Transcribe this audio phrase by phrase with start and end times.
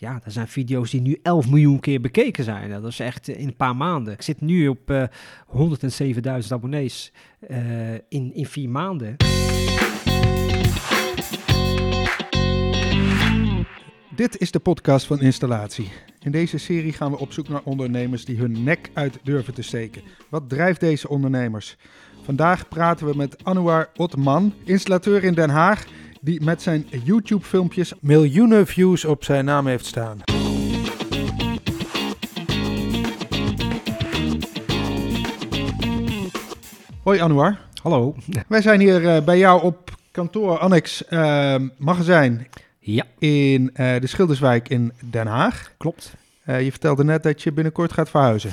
[0.00, 2.70] Ja, er zijn video's die nu 11 miljoen keer bekeken zijn.
[2.70, 4.12] Dat is echt in een paar maanden.
[4.12, 5.04] Ik zit nu op uh,
[6.42, 7.12] 107.000 abonnees
[7.50, 9.16] uh, in, in vier maanden.
[14.16, 15.90] Dit is de podcast van Installatie.
[16.20, 19.62] In deze serie gaan we op zoek naar ondernemers die hun nek uit durven te
[19.62, 20.02] steken.
[20.28, 21.76] Wat drijft deze ondernemers?
[22.22, 25.86] Vandaag praten we met Anouar Otman, installateur in Den Haag
[26.20, 30.18] die met zijn YouTube-filmpjes miljoenen views op zijn naam heeft staan.
[37.02, 37.58] Hoi Anouar.
[37.82, 38.14] Hallo.
[38.48, 42.46] Wij zijn hier uh, bij jou op kantoor Annex uh, Magazijn
[42.78, 43.04] ja.
[43.18, 45.72] in uh, de Schilderswijk in Den Haag.
[45.76, 46.14] Klopt.
[46.44, 48.52] je vertelde net dat je binnenkort gaat verhuizen.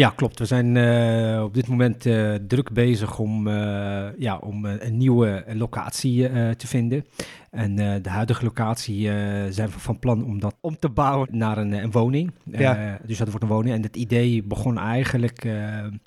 [0.00, 0.38] Ja, klopt.
[0.38, 5.44] We zijn uh, op dit moment uh, druk bezig om, uh, ja, om een nieuwe
[5.52, 7.04] locatie te vinden.
[7.50, 9.02] En de huidige locatie
[9.50, 12.32] zijn we van plan om dat om te bouwen naar een, een woning.
[12.44, 12.98] Ja.
[13.06, 13.74] dus dat wordt een woning.
[13.74, 15.48] En het idee begon eigenlijk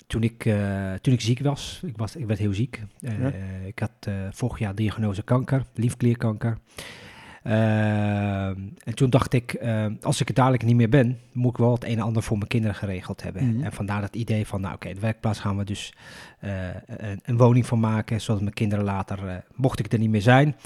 [0.06, 0.42] toen, ik,
[1.00, 1.80] toen ik ziek was.
[1.86, 2.82] Ik, was, ik werd heel ziek.
[2.98, 3.32] Ja.
[3.64, 6.58] Ik had vorig jaar diagnose kanker, liefklierkanker.
[7.46, 11.56] Uh, en toen dacht ik, uh, als ik het dadelijk niet meer ben, moet ik
[11.56, 13.44] wel het een en ander voor mijn kinderen geregeld hebben.
[13.44, 13.64] Mm -hmm.
[13.64, 15.94] En vandaar het idee van, nou oké, okay, de werkplaats gaan we dus
[16.44, 16.50] uh,
[16.86, 20.56] een, een, woning van maken, zodat mijn kinderen later, mocht ik er niet meer zijn,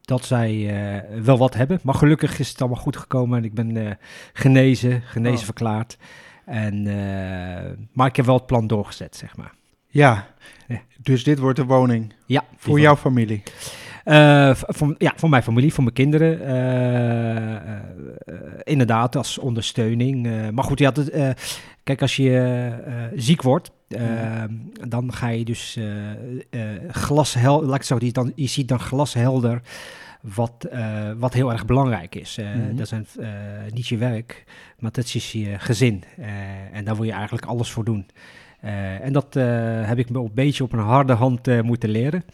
[0.00, 0.74] dat zij
[1.22, 1.80] wel wat hebben.
[1.82, 3.98] Maar gelukkig is het allemaal goed gekomen en ik ben
[4.32, 5.44] genezen, genezen oh.
[5.44, 5.98] verklaard.
[6.44, 6.82] En,
[7.92, 9.52] maar ik heb wel het plan doorgezet, zeg maar.
[9.86, 10.26] Ja,
[10.68, 10.80] ja.
[10.96, 13.42] dus dit wordt een woning ja, voor jouw familie?
[14.10, 16.40] Uh, voor, ja, voor mijn familie, voor mijn kinderen.
[16.40, 20.50] Uh, uh, inderdaad, als ondersteuning.
[20.52, 21.36] maar goed, ja, het,
[21.84, 23.70] kijk, als je ziek wordt,
[24.88, 25.78] dan ga je dus
[26.90, 29.60] glashelder, laat ik zo, je, dan, je ziet dan glashelder
[30.20, 30.68] wat,
[31.18, 32.38] wat heel erg belangrijk is.
[32.38, 32.98] Mm Dat is
[33.74, 34.44] niet je werk,
[34.78, 36.04] maar dat is je gezin.
[36.72, 38.06] en daar wil je eigenlijk alles voor doen.
[38.64, 39.44] Uh, en dat uh,
[39.88, 42.24] heb ik me een beetje op een harde hand uh, moeten leren.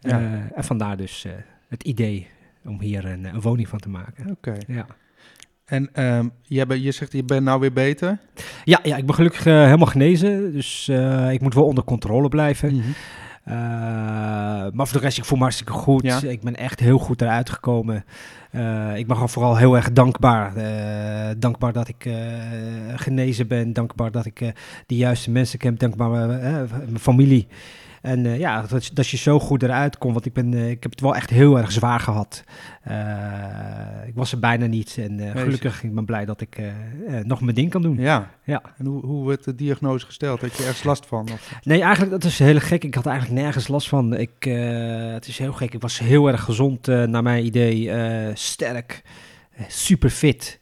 [0.00, 0.48] Ja.
[0.54, 1.26] en vandaar dus
[1.68, 2.26] het idee
[2.64, 4.30] om hier een, een woning van te maken.
[4.30, 4.50] Oké.
[4.50, 4.62] Okay.
[4.76, 4.86] Ja.
[5.64, 8.18] En um, je, ben, je zegt, je bent nou weer beter?
[8.64, 10.52] Ja, ja ik ben gelukkig helemaal genezen.
[10.52, 10.88] Dus
[11.30, 12.72] ik moet wel onder controle blijven.
[12.72, 12.94] Mm -hmm.
[13.48, 13.54] Uh,
[14.72, 16.02] maar voor de rest, ik voel me hartstikke goed.
[16.02, 16.20] Ja.
[16.22, 18.04] Ik ben echt heel goed eruit gekomen.
[18.52, 20.56] Uh, ik ben vooral heel erg dankbaar.
[20.56, 22.08] Uh, dankbaar dat ik
[22.94, 23.72] genezen ben.
[23.72, 24.38] Dankbaar dat ik
[24.86, 25.78] de juiste mensen ken.
[25.78, 27.46] Dankbaar mijn familie.
[28.06, 30.12] En uh, ja, dat, dat je zo goed eruit komt.
[30.12, 32.44] Want ik, ben, uh, ik heb het wel echt heel erg zwaar gehad.
[32.88, 32.94] Uh,
[34.06, 34.96] ik was er bijna niet.
[34.98, 36.60] En gelukkig ik ben blij dat ik
[37.22, 37.96] nog mijn ding kan doen.
[37.98, 38.30] Ja.
[38.44, 38.62] ja.
[38.78, 40.40] En hoe, hoe werd de diagnose gesteld?
[40.40, 41.28] Had je ergens last van?
[41.32, 41.58] Of?
[41.62, 42.84] Nee, eigenlijk dat is heel gek.
[42.84, 44.16] Ik had eigenlijk nergens last van.
[44.16, 44.44] Ik,
[45.14, 45.74] het is heel gek.
[45.74, 47.90] Ik was heel erg gezond naar mijn idee.
[48.34, 49.02] sterk.
[49.68, 50.60] super fit.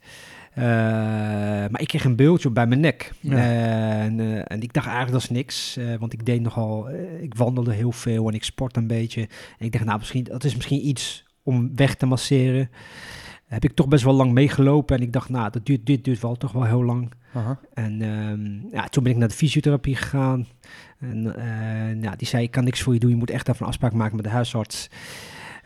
[0.58, 3.12] Uh, maar ik kreeg een beeldje bij mijn nek.
[3.20, 3.36] Ja.
[3.36, 5.76] En, uh, en, ik dacht eigenlijk dat is niks.
[5.78, 6.88] Uh, want ik deed nogal,
[7.20, 9.20] ik wandelde heel veel en ik sport een beetje.
[9.58, 12.70] En ik dacht, nou, misschien, dat is misschien iets om weg te masseren.
[13.44, 14.96] Heb ik toch best wel lang meegelopen.
[14.96, 17.12] En ik dacht, nou, dat duurt, dit duurt wel toch wel heel lang.
[17.32, 17.50] -huh.
[17.74, 20.46] En um, ja, toen ben ik naar de fysiotherapie gegaan.
[20.98, 23.10] En ja, die zei, ik kan niks voor je doen.
[23.10, 24.88] Je moet echt even een afspraak maken met de huisarts.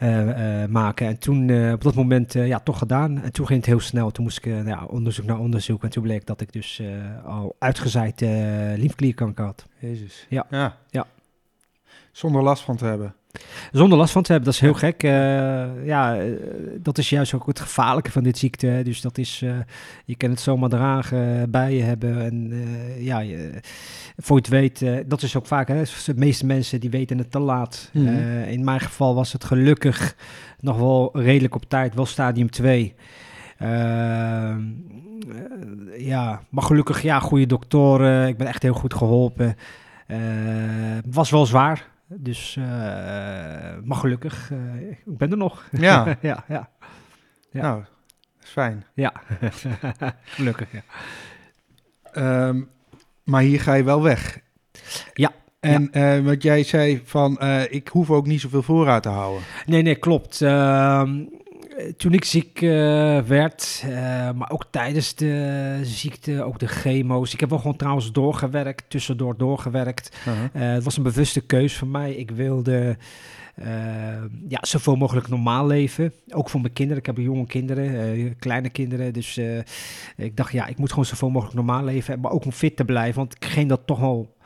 [0.02, 1.06] Uh, uh, maken.
[1.06, 3.22] En toen uh, op dat moment ja, toch gedaan.
[3.22, 4.10] En toen ging het heel snel.
[4.10, 5.82] Toen moest ik nou ja, onderzoek naar onderzoek.
[5.82, 6.82] En toen bleek dat ik dus
[7.24, 8.20] al uitgezaaid
[8.76, 9.66] liefklierkanker had.
[9.78, 10.26] Jezus.
[10.28, 10.46] Ja.
[10.50, 10.76] ja.
[10.90, 11.06] ja.
[12.12, 13.14] Zonder last van te hebben.
[13.72, 15.02] Zonder last van te hebben, dat is heel gek.
[15.02, 16.16] Uh, ja,
[16.80, 18.80] dat is juist ook het gevaarlijke van dit ziekte.
[18.84, 19.56] Dus dat is, uh,
[20.04, 22.24] je kan het zomaar dragen, bij je hebben.
[22.24, 23.50] En uh, ja, je,
[24.16, 27.30] voor je het weet, dat is ook vaak, hè, de meeste mensen die weten het
[27.30, 27.90] te laat.
[27.92, 28.42] Mm -hmm.
[28.42, 30.16] in mijn geval was het gelukkig
[30.60, 32.94] nog wel redelijk op tijd, wel stadium 2.
[35.98, 38.28] ja, maar gelukkig, ja, goede doktoren.
[38.28, 39.56] Ik ben echt heel goed geholpen.
[41.10, 41.96] was wel zwaar.
[42.10, 42.64] Dus, uh,
[43.84, 45.68] maar gelukkig, uh, ik ben er nog.
[45.72, 46.06] Ja.
[46.20, 46.68] ja, ja.
[47.50, 47.62] ja.
[47.62, 47.84] Nou,
[48.42, 48.84] is fijn.
[48.94, 49.12] Ja,
[50.24, 50.82] gelukkig, ja.
[52.48, 52.68] Um,
[53.24, 54.40] maar hier ga je wel weg.
[55.14, 55.32] Ja.
[55.60, 56.16] En ja.
[56.16, 57.40] Uh, wat jij zei van,
[57.70, 59.42] ik hoef ook niet zoveel voorraad te houden.
[59.66, 60.42] Nee, nee, klopt.
[60.42, 61.24] Ehm,
[61.96, 62.70] toen ik ziek uh,
[63.20, 63.90] werd, uh,
[64.32, 67.32] maar ook tijdens de ziekte, ook de chemo's.
[67.32, 70.16] Ik heb wel gewoon trouwens doorgewerkt, tussendoor doorgewerkt.
[70.28, 70.74] Uh -huh.
[70.74, 72.12] het was een bewuste keus van mij.
[72.14, 72.96] Ik wilde
[74.48, 76.12] ja, zoveel mogelijk normaal leven.
[76.28, 76.98] Ook voor mijn kinderen.
[76.98, 79.12] Ik heb jonge kinderen, kleine kinderen.
[79.12, 79.40] Dus
[80.16, 82.20] ik dacht, ja, ik moet gewoon zoveel mogelijk normaal leven.
[82.20, 84.36] Maar ook om fit te blijven, want ik ging dat toch wel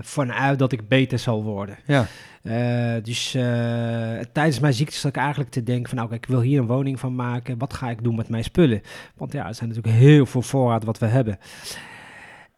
[0.00, 1.78] vanuit dat ik beter zal worden.
[1.86, 2.06] Ja.
[3.00, 3.30] dus
[4.32, 7.00] tijdens mijn ziekte zat ik eigenlijk te denken van, nou, ik wil hier een woning
[7.00, 7.58] van maken.
[7.58, 8.82] Wat ga ik doen met mijn spullen?
[9.16, 11.38] Want ja, er zijn natuurlijk heel veel voorraad wat we hebben.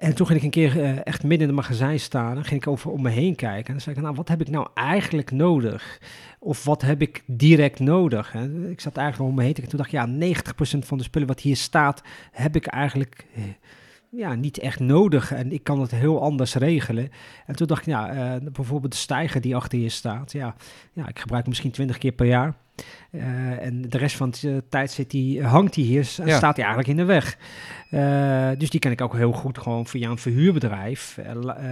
[0.02, 2.66] En toen ging ik een keer echt midden in het magazijn staan en ging ik
[2.66, 3.66] over om me heen kijken.
[3.66, 6.00] En dan zei ik, nou, wat heb ik nou eigenlijk nodig?
[6.38, 8.32] Of wat heb ik direct nodig?
[8.32, 8.70] Hè?
[8.70, 9.54] Ik zat eigenlijk om me heen.
[9.54, 10.34] En toen dacht ik, ja,
[10.76, 13.42] 90% van de spullen wat hier staat, heb ik eigenlijk eh,
[14.16, 15.32] ja, niet echt nodig.
[15.32, 17.10] En ik kan het heel anders regelen.
[17.46, 20.32] En toen dacht ik, ja, uh, bijvoorbeeld de stijger die achter je staat.
[20.32, 20.54] Ja,
[20.92, 22.54] ja ik gebruik misschien 20 keer per jaar.
[23.10, 26.36] Uh, en de rest van de tijd zit die, hangt die hier, ja.
[26.36, 27.38] staat hij eigenlijk in de weg.
[27.90, 31.18] Uh, dus die kan ik ook heel goed gewoon via een verhuurbedrijf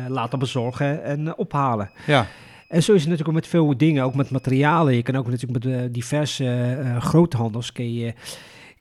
[0.08, 1.90] laten bezorgen en ophalen.
[2.06, 2.26] Ja.
[2.70, 4.94] En zo is het natuurlijk ook met veel dingen, ook met materialen.
[4.94, 8.14] Je kan ook natuurlijk met uh, diverse uh, groothandels kun je,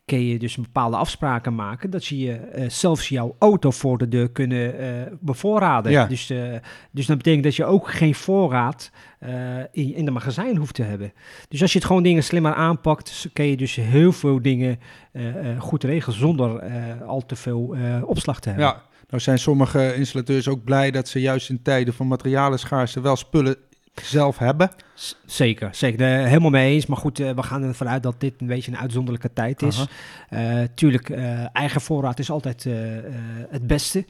[0.09, 1.89] kun je dus bepaalde afspraken maken.
[1.89, 5.91] Dat ze je uh, zelfs jouw auto voor de deur kunnen bevoorraden.
[5.91, 6.05] Ja.
[6.05, 6.33] Dus,
[6.91, 8.91] dus dat betekent dat je ook geen voorraad
[9.71, 11.13] in, in de magazijn hoeft te hebben.
[11.49, 14.79] Dus als je het gewoon dingen slimmer aanpakt, kun je dus heel veel dingen
[15.57, 16.61] goed regelen zonder
[17.05, 17.75] al te veel
[18.05, 18.67] opslag te hebben.
[18.67, 18.83] Ja.
[19.09, 23.55] Nou zijn sommige installateurs ook blij dat ze juist in tijden van materialenschaarste wel spullen
[23.93, 24.71] zelf hebben.
[25.25, 26.19] Zeker, zeker.
[26.19, 26.85] Uh, helemaal mee eens.
[26.85, 29.85] Maar goed, uh, we gaan ervan uit dat dit een beetje een uitzonderlijke tijd is.
[30.29, 31.09] Uh, tuurlijk,
[31.53, 32.63] eigen voorraad is altijd
[33.49, 34.05] het beste.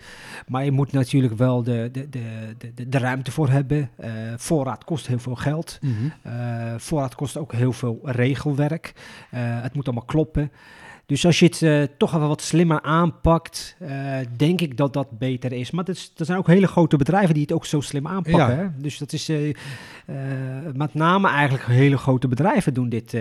[0.48, 3.90] Maar je moet natuurlijk wel de, de, de, de, de ruimte voor hebben.
[4.38, 5.80] voorraad kost heel veel geld.
[5.82, 6.78] Mhm.
[6.78, 8.94] voorraad kost ook heel veel regelwerk.
[9.36, 10.52] het moet allemaal kloppen.
[11.10, 15.18] Dus als je het uh, toch even wat slimmer aanpakt, uh, denk ik dat dat
[15.18, 15.72] beter is.
[15.72, 18.56] Maar er zijn ook hele grote bedrijven die het ook zo slim aanpakken.
[18.56, 18.62] Ja.
[18.62, 18.68] Hè?
[18.78, 19.56] Dus dat is uh,
[20.74, 23.18] met name eigenlijk hele grote bedrijven doen dit.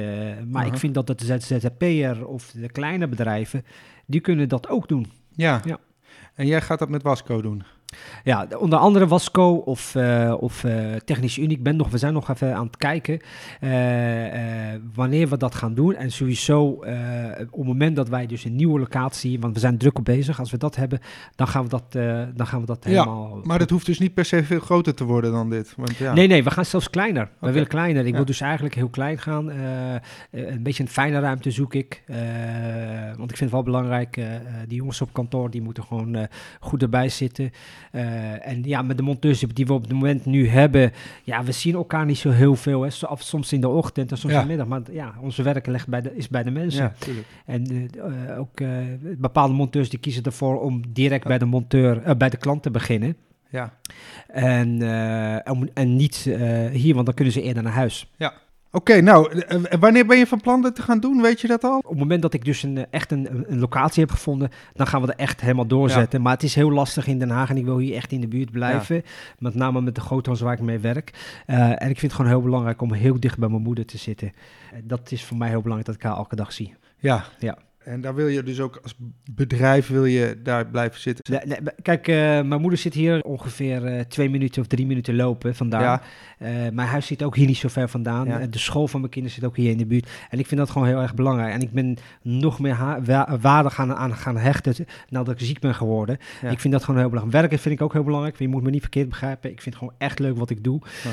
[0.50, 3.64] maar ik vind dat de ZZP'er of de kleine bedrijven,
[4.06, 5.06] die kunnen dat ook doen.
[5.34, 5.60] Ja.
[5.64, 5.78] Ja.
[6.34, 7.62] En jij gaat dat met Wasco doen?
[8.24, 11.56] Ja, onder andere Wasco of, uh, of uh, Technisch Unie.
[11.56, 13.20] Ik ben nog, we zijn nog even aan het kijken
[13.60, 13.70] uh,
[14.94, 15.94] wanneer we dat gaan doen.
[15.94, 19.98] En sowieso op het moment dat wij dus een nieuwe locatie, want we zijn druk
[19.98, 20.38] op bezig.
[20.38, 21.00] Als we dat hebben,
[21.34, 21.92] dan gaan we dat,
[22.36, 23.40] dan gaan we dat ja, helemaal...
[23.42, 25.74] Maar dat hoeft dus niet per se veel groter te worden dan dit.
[25.76, 26.12] Want ja.
[26.12, 27.28] Nee, nee, we gaan zelfs kleiner.
[27.40, 28.02] We willen kleiner.
[28.02, 28.16] Ik Ja.
[28.16, 29.48] wil dus eigenlijk heel klein gaan.
[30.30, 32.02] een beetje een fijne ruimte zoek ik.
[33.16, 34.20] want ik vind het wel belangrijk,
[34.66, 36.28] die jongens op kantoor, die moeten gewoon
[36.60, 37.50] goed erbij zitten.
[37.92, 40.92] Uh, en ja, met de monteurs die we op het moment nu hebben,
[41.24, 42.82] ja, we zien elkaar niet zo heel veel.
[42.82, 42.88] Hè.
[43.18, 44.40] Soms in de ochtend en soms Ja.
[44.40, 44.68] in de middag.
[44.68, 46.92] Maar ja, onze werk ligt bij de, is bij de mensen.
[47.06, 47.12] Ja.
[47.46, 48.78] En uh, ook uh,
[49.18, 53.16] bepaalde monteurs die kiezen ervoor om direct bij de monteur, bij de klant te beginnen.
[53.50, 53.72] Ja.
[54.28, 54.82] En,
[55.50, 56.16] om, en niet
[56.72, 58.12] hier, want dan kunnen ze eerder naar huis.
[58.16, 58.32] Ja.
[58.70, 61.22] Oké, okay, nou, uh, wanneer ben je van plan dit te gaan doen?
[61.22, 61.78] Weet je dat al?
[61.78, 65.02] Op het moment dat ik dus een, echt een, een locatie heb gevonden, dan gaan
[65.02, 66.18] we er echt helemaal doorzetten.
[66.18, 66.24] Ja.
[66.24, 68.28] Maar het is heel lastig in Den Haag en ik wil hier echt in de
[68.28, 68.96] buurt blijven.
[68.96, 69.02] Ja.
[69.38, 71.12] Met name met de groothandels waar ik mee werk.
[71.46, 73.98] Uh, en ik vind het gewoon heel belangrijk om heel dicht bij mijn moeder te
[73.98, 74.32] zitten.
[74.72, 76.74] Uh, dat is voor mij heel belangrijk dat ik haar elke dag zie.
[76.98, 77.24] Ja.
[77.38, 77.58] ja.
[77.88, 78.94] En daar wil je dus ook als
[79.30, 81.24] bedrijf wil je daar blijven zitten?
[81.34, 85.16] Nee, nee, kijk, uh, mijn moeder zit hier ongeveer uh, twee minuten of drie minuten
[85.16, 85.82] lopen vandaan.
[85.82, 86.02] Ja.
[86.38, 88.26] Uh, mijn huis zit ook hier niet zo ver vandaan.
[88.26, 88.46] Ja.
[88.46, 90.08] De school van mijn kinderen zit ook hier in de buurt.
[90.30, 91.52] En ik vind dat gewoon heel erg belangrijk.
[91.52, 95.74] En ik ben nog meer wa waarde gaan, aan gaan hechten nadat ik ziek ben
[95.74, 96.18] geworden.
[96.42, 96.50] Ja.
[96.50, 97.40] Ik vind dat gewoon heel belangrijk.
[97.40, 98.38] Werken vind ik ook heel belangrijk.
[98.38, 99.50] Je moet me niet verkeerd begrijpen.
[99.50, 100.80] Ik vind het gewoon echt leuk wat ik doe.
[101.02, 101.12] -huh.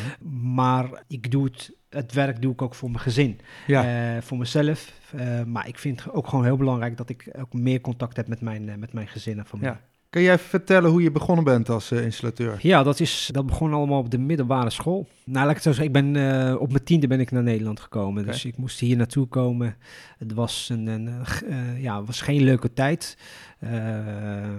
[0.54, 3.40] Maar ik doe het het werk doe ik ook voor mijn gezin.
[3.68, 4.16] Ja.
[4.16, 4.94] Uh, voor mezelf.
[5.16, 8.28] Uh, maar ik vind het ook gewoon heel belangrijk dat ik ook meer contact heb
[8.28, 9.72] met mijn, uh, met mijn gezin en familie.
[9.72, 9.82] Ja.
[10.16, 12.58] Kun jij vertellen hoe je begonnen bent als uh, installateur?
[12.62, 15.08] Ja, dat, is, dat begon allemaal op de middelbare school.
[15.24, 17.44] Nou, laat ik het zo zeggen, ik ben, uh, op mijn tiende ben ik naar
[17.44, 18.22] Nederland gekomen.
[18.22, 18.34] Okay.
[18.34, 19.76] Dus ik moest hier naartoe komen.
[20.18, 21.10] Het was, een, een
[21.48, 23.18] uh, ja, was geen leuke tijd.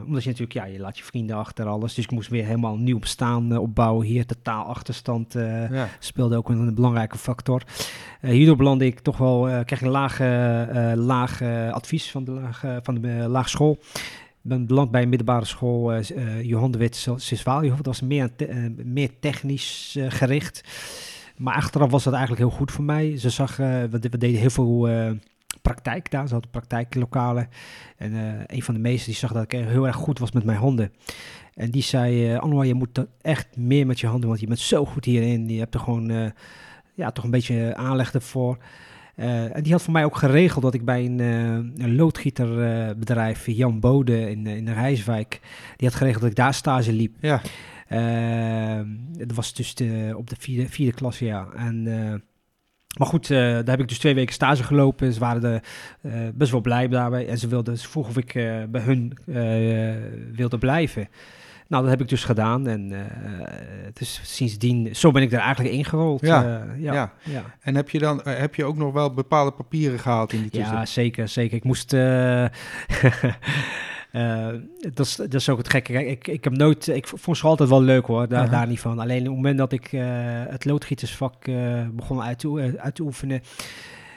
[0.06, 1.94] Omdat je natuurlijk, ja, je laat je vrienden achter alles.
[1.94, 4.06] Dus ik moest weer helemaal nieuw bestaan opbouwen.
[4.06, 5.88] Hier totaal achterstand uh, ja.
[5.98, 7.62] speelde ook een, belangrijke factor.
[8.20, 10.18] Hierdoor belandde ik toch wel, kreeg een laag,
[10.98, 13.78] laag advies van de, laag, van de laagschool
[14.48, 17.76] ben beland bij een middelbare school, uh, Johan de Wit Siswaaljehof.
[17.76, 20.60] Dat was meer, te, uh, meer technisch gericht.
[21.36, 23.18] Maar achteraf was dat eigenlijk heel goed voor mij.
[23.18, 24.88] Ze zag, we, we, deden heel veel
[25.62, 26.26] praktijk daar.
[26.26, 27.48] Ze hadden praktijklokalen.
[27.96, 28.12] En
[28.46, 30.92] een van de meesten die zag dat ik heel erg goed was met mijn handen.
[31.54, 34.58] En die zei, uh, Anwar, je moet echt meer met je handen, want je bent
[34.58, 35.48] zo goed hierin.
[35.48, 36.32] Je hebt er gewoon,
[36.94, 38.58] ja, toch een beetje aanleg ervoor.
[39.16, 43.46] Uh, en die had voor mij ook geregeld dat ik bij een, uh, een loodgieterbedrijf,
[43.46, 45.40] uh, Jan Bode in, in de Rijswijk,
[45.76, 47.16] die had geregeld dat ik daar stage liep.
[47.20, 47.40] Ja.
[49.26, 51.48] dat was dus de, op de vierde, vierde klas, ja.
[51.56, 51.82] En,
[52.98, 55.12] maar goed, daar heb ik dus twee weken stage gelopen.
[55.12, 55.62] Ze waren er
[56.34, 57.28] best wel blij daarbij.
[57.28, 58.32] En ze wilden, ze vroegen of ik
[58.70, 59.18] bij hun
[60.32, 61.08] wilde blijven.
[61.68, 62.66] Nou, dat heb ik dus gedaan.
[62.66, 63.00] En uh,
[63.92, 66.20] dus sindsdien, zo ben ik er eigenlijk ingerold.
[66.20, 67.12] Ja, uh, ja, ja.
[67.22, 70.50] ja, En heb je dan heb je ook nog wel bepaalde papieren gehaald in die
[70.50, 70.76] tussen?
[70.76, 71.56] Ja, zeker, zeker.
[71.56, 71.92] Ik moest.
[71.92, 72.46] Uh,
[74.94, 75.92] dat, is, dat is ook het gekke.
[75.92, 78.50] Kijk, ik, ik heb nooit, ik vond ze altijd wel leuk hoor, daar, -huh.
[78.50, 78.98] daar niet van.
[78.98, 79.90] Alleen op het moment dat ik
[80.48, 81.44] het loodgietersvak
[81.92, 83.42] begon uit te, uit te oefenen,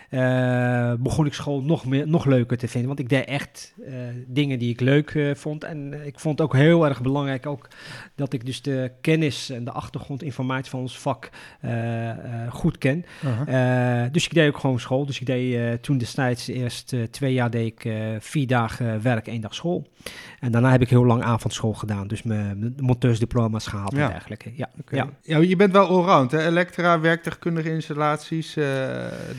[0.10, 2.88] uh, begon ik school nog, meer, nog leuker te vinden.
[2.88, 3.94] Want ik deed echt uh,
[4.28, 5.64] dingen die ik leuk uh, vond.
[5.64, 7.68] En ik vond ook heel erg belangrijk ook
[8.16, 11.30] dat ik dus de kennis en de achtergrondinformatie van ons vak
[12.50, 13.06] goed ken.
[13.20, 14.12] -huh.
[14.12, 15.06] dus ik deed ook gewoon school.
[15.06, 19.56] Dus ik deed toen destijds eerst twee jaar deed ik vier dagen werk, één dag
[19.56, 19.88] school.
[20.40, 22.08] En daarna heb ik heel lang avondschool gedaan.
[22.08, 24.06] Dus mijn monteursdiploma's gehaald ja.
[24.06, 24.52] en dergelijke.
[24.56, 24.70] Ja.
[24.80, 25.00] Okay.
[25.00, 25.10] ja.
[25.22, 26.46] ja, je bent wel allround hè?
[26.46, 28.58] Elektra, werktuigkundige installaties,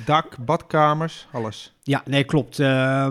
[0.05, 1.75] dak, bad badkamers, alles.
[1.83, 2.59] Ja, nee, klopt.
[2.59, 3.09] Uh,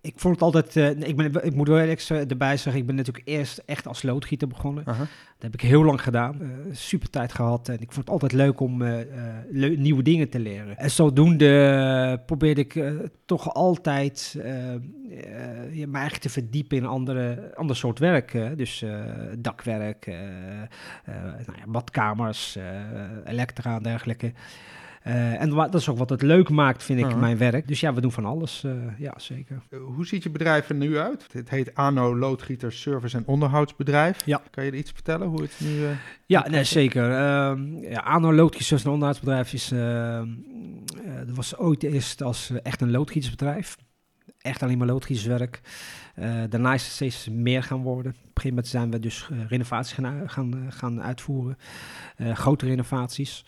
[0.00, 0.76] ik vond het altijd.
[0.76, 2.80] Uh, ik, ben, ik moet wel extra erbij zeggen.
[2.80, 4.84] Ik ben natuurlijk eerst echt als loodgieter begonnen.
[4.88, 4.98] Uh -huh.
[4.98, 6.38] Dat heb ik heel lang gedaan.
[6.40, 7.68] Uh, super tijd gehad.
[7.68, 8.82] En ik vond het altijd leuk om
[9.50, 10.76] le nieuwe dingen te leren.
[10.76, 12.82] En zodoende probeerde ik
[13.24, 18.56] toch altijd me eigenlijk te verdiepen in andere, ander soort werk.
[18.56, 18.84] dus
[19.38, 22.58] dakwerk, nou ja, badkamers,
[23.24, 24.32] elektra en dergelijke.
[25.06, 27.20] Uh, en dat is ook wat het leuk maakt, vind ik, uh -huh.
[27.20, 27.68] mijn werk.
[27.68, 28.62] Dus ja, we doen van alles.
[28.66, 29.62] Uh, ja, zeker.
[29.94, 31.26] hoe ziet je bedrijf er nu uit?
[31.32, 34.24] Het heet ANO Loodgieter Service en Onderhoudsbedrijf.
[34.24, 34.42] Ja.
[34.50, 35.86] Kan je er iets vertellen hoe het nu...
[36.26, 37.10] ja, nee, zeker.
[37.90, 39.68] ja, ANO Loodgieter Service en Onderhoudsbedrijf is...
[41.26, 43.76] dat was ooit eerst als echt een loodgietersbedrijf.
[44.38, 45.60] Echt alleen maar loodgieterswerk.
[46.48, 48.12] daarna is het steeds meer gaan worden.
[48.12, 51.56] Op een gegeven moment zijn we dus renovaties gaan, gaan, gaan uitvoeren.
[52.34, 53.44] grote renovaties.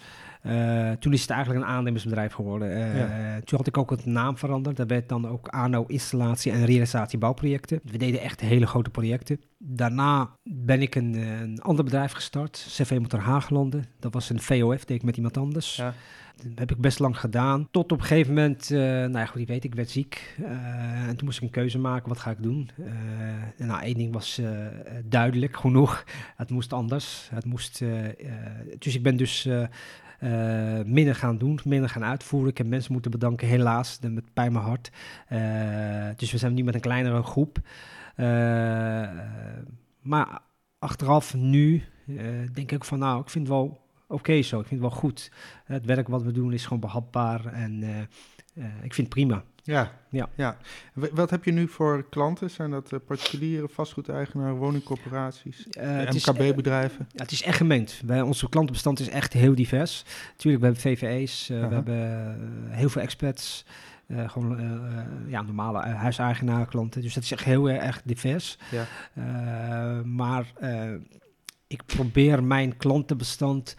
[0.49, 2.71] Uh, toen is het eigenlijk een aannemersbedrijf geworden.
[2.71, 3.40] Uh, ja.
[3.45, 4.76] Toen had ik ook het naam veranderd.
[4.76, 7.81] Dat werd dan ook ANO Installatie en Realisatie Bouwprojecten.
[7.85, 9.40] We deden echt hele grote projecten.
[9.59, 13.85] Daarna ben ik een, een ander bedrijf gestart, CV Motor Haaglanden.
[13.99, 15.76] Dat was een VOF, deed ik met iemand anders.
[15.76, 15.95] Ja.
[16.43, 17.69] Dat heb ik best lang gedaan.
[17.71, 20.37] Tot op een gegeven moment, uh, nou ja, goed, je weet, ik werd ziek.
[20.40, 22.71] Uh, en toen moest ik een keuze maken, wat ga ik doen?
[22.78, 24.40] Uh, nou, één ding was
[25.05, 26.05] duidelijk genoeg.
[26.37, 27.28] Het moest anders.
[27.35, 27.83] Het moest,
[28.78, 29.49] dus ik ben dus
[30.84, 32.50] minder gaan doen, minder gaan uitvoeren.
[32.50, 34.90] Ik heb mensen moeten bedanken, helaas, met pijn mijn hart.
[35.32, 37.58] Uh, dus we zijn nu met een kleinere groep.
[38.16, 38.26] Uh,
[40.00, 40.40] maar
[40.78, 41.82] achteraf nu
[42.52, 44.60] denk ik van, nou, ik vind het wel oké zo.
[44.60, 45.32] Ik vind het wel goed.
[45.64, 47.82] Het werk wat we doen is gewoon behapbaar en
[48.82, 49.44] ik vind het prima.
[49.68, 50.28] Ja, ja.
[50.34, 50.56] ja.
[50.92, 52.50] Wat heb je nu voor klanten?
[52.50, 57.06] Zijn dat uh, particuliere vastgoedeigenaren, woningcorporaties, uh, MKB-bedrijven?
[57.12, 58.02] Ja, het is echt gemengd.
[58.06, 60.04] Wij, onze klantenbestand is echt heel divers.
[60.37, 61.68] Tuurlijk, we hebben VVE's, uh, uh -huh.
[61.68, 63.64] we hebben heel veel experts.
[64.06, 64.80] Uh, gewoon
[65.26, 67.02] ja, normale huiseigenaar klanten.
[67.02, 68.58] Dus dat is echt heel erg divers.
[68.70, 68.87] Ja.
[70.04, 70.52] maar
[71.66, 73.76] ik probeer mijn klantenbestand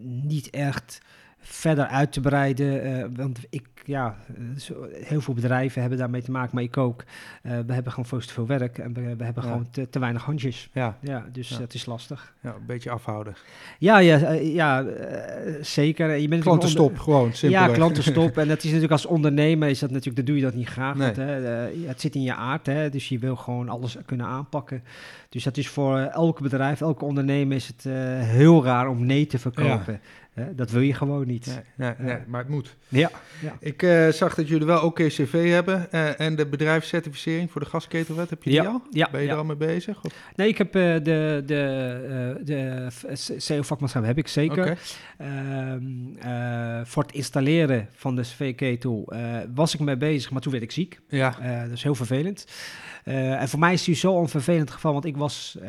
[0.00, 1.00] niet echt
[1.42, 3.16] verder uit te breiden.
[3.16, 4.16] want ik, ja,
[4.92, 7.04] heel veel bedrijven hebben daarmee te maken, maar ik ook.
[7.42, 9.50] Uh, we hebben gewoon veel te veel werk en we, we hebben ja.
[9.50, 10.68] gewoon te, te, weinig handjes.
[10.72, 11.60] Ja, ja dus ja.
[11.60, 12.34] het is lastig.
[12.40, 13.34] Ja, een beetje afhouden.
[13.78, 14.88] Ja, ja, ja uh,
[15.60, 16.16] zeker.
[16.16, 17.68] Je bent klantenstop, gewoon simpelweg.
[17.68, 18.36] Ja, klantenstop.
[18.38, 20.96] en dat is natuurlijk als ondernemer, is dat natuurlijk, dan doe je dat niet graag.
[20.96, 21.06] Nee.
[21.06, 21.40] Want, hè,
[21.86, 24.82] het zit in je aard, hè, dus je wil gewoon alles kunnen aanpakken.
[25.28, 27.84] Dus dat is voor elke bedrijf, elke ondernemer is het
[28.24, 30.00] heel raar om nee te verkopen.
[30.34, 31.46] Dat wil je gewoon niet.
[31.46, 32.76] Nee, nee, nee maar het moet.
[32.88, 33.10] Ja.
[33.40, 33.56] ja.
[33.60, 37.66] Ik uh, zag dat jullie wel ook CV hebben uh, en de bedrijfscertificering voor de
[37.66, 38.30] gasketelwet.
[38.30, 38.68] Heb je die ja.
[38.68, 38.82] al?
[38.90, 39.08] Ja.
[39.10, 40.04] Ben je er al mee bezig?
[40.04, 40.12] Of?
[40.36, 42.86] Nee, ik heb uh, de, de, de
[43.46, 44.76] CO vakmanschap heb ik zeker.
[45.18, 46.84] Okay.
[46.84, 49.12] voor het installeren van de CV-ketel
[49.54, 51.00] was ik mee bezig, maar toen werd ik ziek.
[51.08, 51.36] Ja.
[51.62, 52.46] dat is heel vervelend.
[53.04, 55.56] En voor mij is het zo onvervelend geval, want ik was...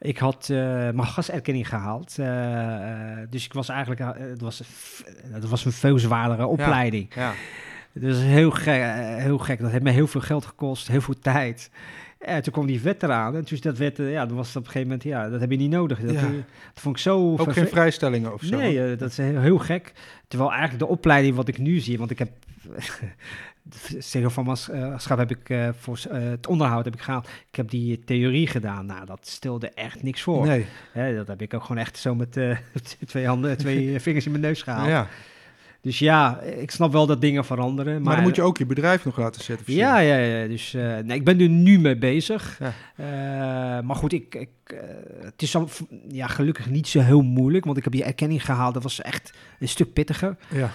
[0.00, 2.16] Ik had uh, mijn gaserkenning gehaald.
[3.30, 4.62] Dus ik was eigenlijk, het was,
[5.32, 7.14] dat was een veel zwaardere opleiding.
[7.14, 7.34] Ja, ja.
[7.92, 8.82] Dus heel gek,
[9.18, 9.60] heel gek.
[9.60, 11.70] Dat heeft me heel veel geld gekost, heel veel tijd.
[12.18, 13.36] En toen kwam die wet eraan.
[13.36, 15.56] En dus dat wet, ja, dat was op een gegeven moment, ja, dat heb je
[15.56, 16.00] niet nodig.
[16.00, 16.20] Dat, ja.
[16.20, 17.36] dat vond ik zo...
[17.36, 18.56] Ook geen vrijstellingen of zo?
[18.56, 19.92] Nee, dat is heel, heel, gek.
[20.28, 22.30] Terwijl eigenlijk de opleiding wat ik nu zie, want ik heb...
[23.98, 27.28] Zegel van Maschap heb ik uh, voor uh, het onderhoud heb ik gehaald.
[27.48, 28.86] Ik heb die theorie gedaan.
[28.86, 30.46] Nou, dat stelde echt niks voor.
[30.46, 30.66] Nee.
[30.92, 32.56] Hè, dat heb ik ook gewoon echt zo met uh,
[33.06, 34.88] twee handen, twee vingers in mijn neus gehaald.
[34.88, 35.08] Ja.
[35.80, 37.92] Dus ja, ik snap wel dat dingen veranderen.
[37.92, 39.88] Maar, maar dan moet je ook je bedrijf nog laten certificeren.
[39.88, 40.48] Ja, ja, ja.
[40.48, 42.58] Dus uh, nee, ik ben er nu mee bezig.
[42.58, 42.72] Ja.
[43.00, 44.78] Uh, maar goed, ik, ik, uh,
[45.20, 45.68] het is zo,
[46.08, 47.64] ja, gelukkig niet zo heel moeilijk.
[47.64, 48.74] Want ik heb die erkenning gehaald.
[48.74, 50.36] Dat was echt een stuk pittiger.
[50.48, 50.70] Ja.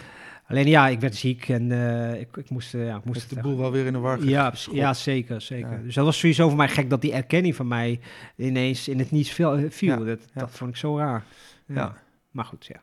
[0.47, 3.35] Alleen ja, ik werd ziek en eh, ik, ik moest, eh, ja, ik moest Heeft
[3.35, 5.71] de boel wel weer in de war ja, ja, zeker, zeker.
[5.71, 5.77] Ja.
[5.77, 7.99] Dus dat was sowieso voor mij gek dat die erkenning van mij
[8.35, 9.55] ineens in het niets viel.
[9.57, 10.05] eh, viel.
[10.05, 11.23] Ja, Dat, vond ik zo raar.
[11.67, 11.97] Ja.
[12.31, 12.81] Maar goed, ja.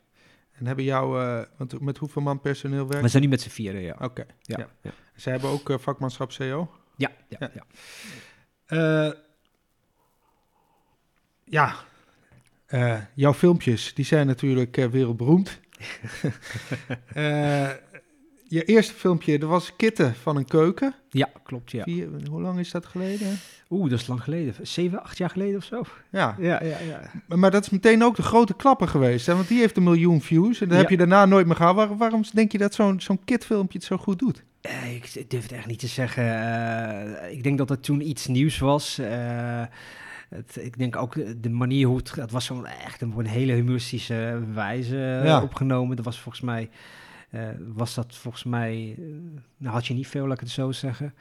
[0.52, 1.18] En hebben jou,
[1.56, 3.02] want met hoeveel man personeel werkt?
[3.02, 3.96] We zijn nu met z'n vieren, ja.
[4.00, 4.26] Oké.
[4.42, 4.68] Ja.
[5.14, 6.70] Zij hebben ook vakmanschap CO?
[6.96, 7.64] ja, ja, Ja.
[11.44, 11.74] ja.
[12.70, 15.60] Ja, jouw filmpjes die zijn natuurlijk wereldberoemd.
[17.14, 17.68] Eh,
[18.48, 20.94] je eerste filmpje, dat was kitten van een keuken.
[21.10, 21.82] Ja, klopt, ja.
[21.82, 23.38] Vier, hoe lang is dat geleden?
[23.70, 24.54] Oeh, dat is lang geleden.
[24.66, 25.82] Zeven, acht jaar geleden of zo?
[26.10, 27.10] Ja, Ja, ja, ja.
[27.28, 29.26] maar- maar dat is meteen ook de grote klapper geweest.
[29.26, 29.34] Hè?
[29.34, 30.80] Want die heeft een miljoen views en dat Ja.
[30.82, 31.74] heb je daarna nooit meer gehad.
[31.74, 34.42] Waar- waarom denk je dat zo'n zo'n kitfilmpje het zo goed doet?
[34.60, 36.24] Eh, ik ik durf het echt niet te zeggen.
[37.24, 39.00] Eh, ik denk dat het toen iets nieuws was.
[40.30, 42.14] Eh, het, ik denk ook de- de manier hoe het...
[42.14, 45.42] Het was zo'n echt een, op een hele humoristische wijze eh, Ja.
[45.42, 45.96] opgenomen.
[45.96, 46.70] Dat was volgens mij...
[47.30, 47.42] eh,
[47.74, 48.94] was dat volgens mij...
[48.98, 49.04] eh,
[49.56, 51.14] nou had je niet veel, laat ik het zo zeggen.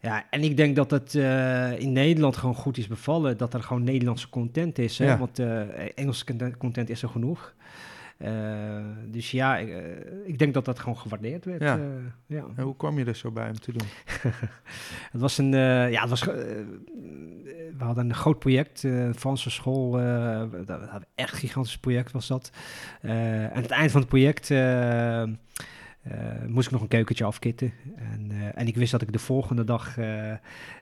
[0.00, 3.36] Ja, en ik denk dat het eh, in Nederland gewoon goed is bevallen.
[3.36, 4.98] Dat er gewoon Nederlandse content is.
[4.98, 5.04] Hè?
[5.04, 5.18] Ja.
[5.18, 5.60] Want eh,
[5.94, 6.24] Engelse
[6.58, 7.54] content is er genoeg.
[8.18, 9.80] Eh, dus ja, ik, eh,
[10.24, 11.60] ik denk dat dat gewoon gewaardeerd werd.
[11.62, 11.76] Ja.
[11.78, 11.84] eh,
[12.26, 12.44] ja.
[12.56, 13.86] En hoe kwam je er zo bij om te doen?
[15.12, 15.50] Het was een,
[15.90, 19.90] ja, het was, we hadden een groot project, een Franse school,
[20.66, 22.50] dat hadden echt een gigantisch project was dat.
[23.00, 24.50] En aan het eind van het project
[26.46, 27.72] moest ik nog een keukentje afkitten.
[27.96, 29.96] En, en ik wist dat ik de volgende dag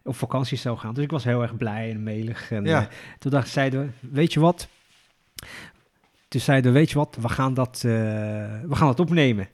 [0.02, 0.94] op vakantie zou gaan.
[0.94, 2.50] Dus ik was heel erg blij en melig.
[2.50, 2.88] En Ja.
[3.18, 4.68] toen dacht, zeiden we, weet je wat?
[6.28, 7.90] Toen zeiden we, weet je wat, we gaan dat, eh,
[8.62, 9.48] we gaan dat opnemen.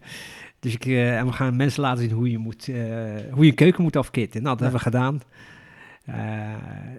[0.61, 2.75] Dus ik, eh, en we gaan mensen laten zien hoe je, moet, eh,
[3.33, 4.43] hoe je een keuken moet afkitten.
[4.43, 4.71] Nou, dat Ja.
[4.73, 5.21] hebben we gedaan.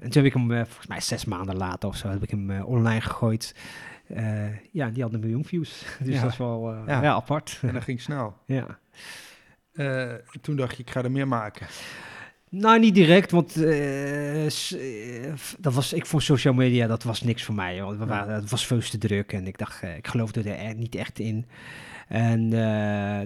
[0.01, 2.61] En toen heb ik hem, volgens mij zes maanden later of zo, heb ik hem
[2.61, 3.55] online gegooid.
[4.71, 5.85] Ja, die had een miljoen views.
[6.03, 6.21] Dus Ja.
[6.21, 7.01] dat is wel Ja.
[7.01, 7.13] ja.
[7.13, 7.59] apart.
[7.61, 8.37] En dat ging snel.
[8.45, 8.79] ja.
[10.41, 11.67] Toen dacht je, ik ga er meer maken.
[12.55, 17.43] Nou, niet direct, want eh, eh, dat was, ik vond social media, dat was niks
[17.43, 17.81] voor mij.
[17.81, 20.75] Want we waren, het was veel te druk en ik dacht, eh, ik geloofde er
[20.75, 21.45] niet echt in.
[22.07, 22.49] En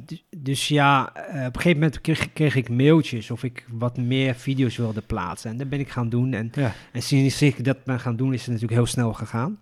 [0.06, 4.36] dus, dus ja, op een gegeven moment kreeg, kreeg ik mailtjes of ik wat meer
[4.36, 5.52] video's wilde plaatsen.
[5.52, 6.34] En dat ben ik gaan doen.
[6.34, 6.74] En, Ja.
[6.92, 9.60] en sinds ik dat ben gaan doen, is het natuurlijk heel snel gegaan.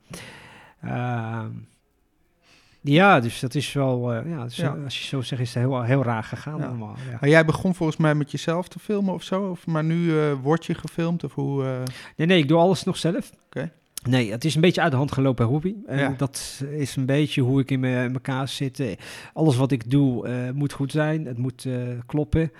[2.87, 4.75] Ja, dus dat is wel, eh, ja, dus, Ja.
[4.75, 6.65] eh, als je zo zegt, is het heel, heel raar gegaan Ja.
[6.65, 6.95] allemaal.
[7.11, 7.17] Ja.
[7.21, 9.41] Maar jij begon volgens mij met jezelf te filmen of zo?
[9.49, 11.23] Of, maar nu eh word je gefilmd?
[11.23, 11.63] Of hoe,
[12.15, 13.31] Nee, nee, ik doe alles nog zelf.
[13.45, 13.71] Oké.
[14.09, 15.73] Nee, het is een beetje uit de hand gelopen hobby.
[15.85, 16.13] En Ja.
[16.17, 18.83] dat is een beetje hoe ik in, me, in elkaar zit.
[19.33, 21.25] Alles wat ik doe moet goed zijn.
[21.25, 21.67] Het moet
[22.05, 22.51] kloppen.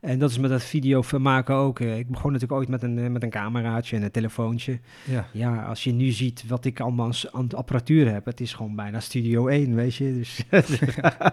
[0.00, 1.80] En dat is met dat video maken ook.
[1.80, 4.78] Eh, ik begon natuurlijk ooit met een, eh, met een cameraatje en een telefoontje.
[5.04, 5.26] ja.
[5.32, 9.00] Ja, als je nu ziet wat ik allemaal aan apparatuur heb, het is gewoon bijna
[9.00, 10.14] Studio 1, weet je.
[10.14, 10.44] Dus,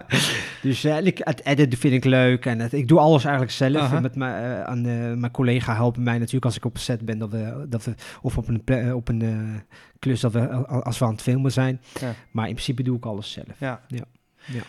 [0.62, 3.52] dus eh, en ik, het editen vind ik leuk en het, ik doe alles eigenlijk
[3.54, 4.00] zelf.
[4.00, 4.82] Met mijn, aan,
[5.20, 8.38] mijn collega helpen mij natuurlijk als ik op set ben, dat we, dat we of
[8.38, 9.22] op een, op een
[9.98, 11.80] klus, dat we, als we aan het filmen zijn.
[12.00, 12.14] Ja.
[12.30, 13.58] Maar in principe doe ik alles zelf.
[13.58, 13.80] ja.
[13.88, 14.04] Ja.
[14.52, 14.62] Ja.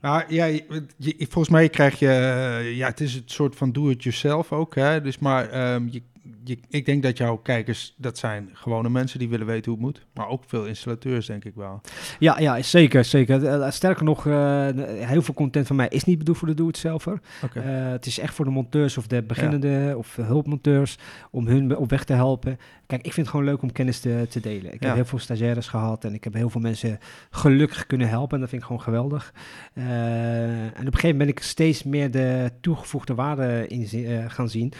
[0.00, 0.64] Maar ja, je,
[0.96, 5.00] je- volgens mij krijg je, eh, ja, het is het soort van do-it-yourself ook, hè.
[5.00, 6.02] Dus maar ehm, je,
[6.44, 9.94] je, ik denk dat jouw kijkers, dat zijn gewone mensen die willen weten hoe het
[9.94, 10.06] moet.
[10.14, 11.80] Maar ook veel installateurs, denk ik wel.
[12.18, 13.46] Ja, ja, zeker, zeker.
[13.46, 17.20] Eh, Sterker nog, eh, heel veel content van mij is niet bedoeld voor de doe-het-zelfer.
[17.54, 20.98] Eh, het is echt voor de monteurs of de beginnende of hulpmonteurs
[21.30, 22.58] om hun op weg te helpen.
[22.86, 24.72] Kijk, ik vind het gewoon leuk om kennis te, te delen.
[24.74, 24.86] Ik Ja.
[24.86, 26.98] heb heel veel stagiaires gehad en ik heb heel veel mensen
[27.30, 28.34] gelukkig kunnen helpen.
[28.34, 29.32] En dat vind ik gewoon geweldig.
[29.74, 33.86] En op een gegeven moment ben ik steeds meer de toegevoegde waarde in
[34.30, 34.72] gaan zien.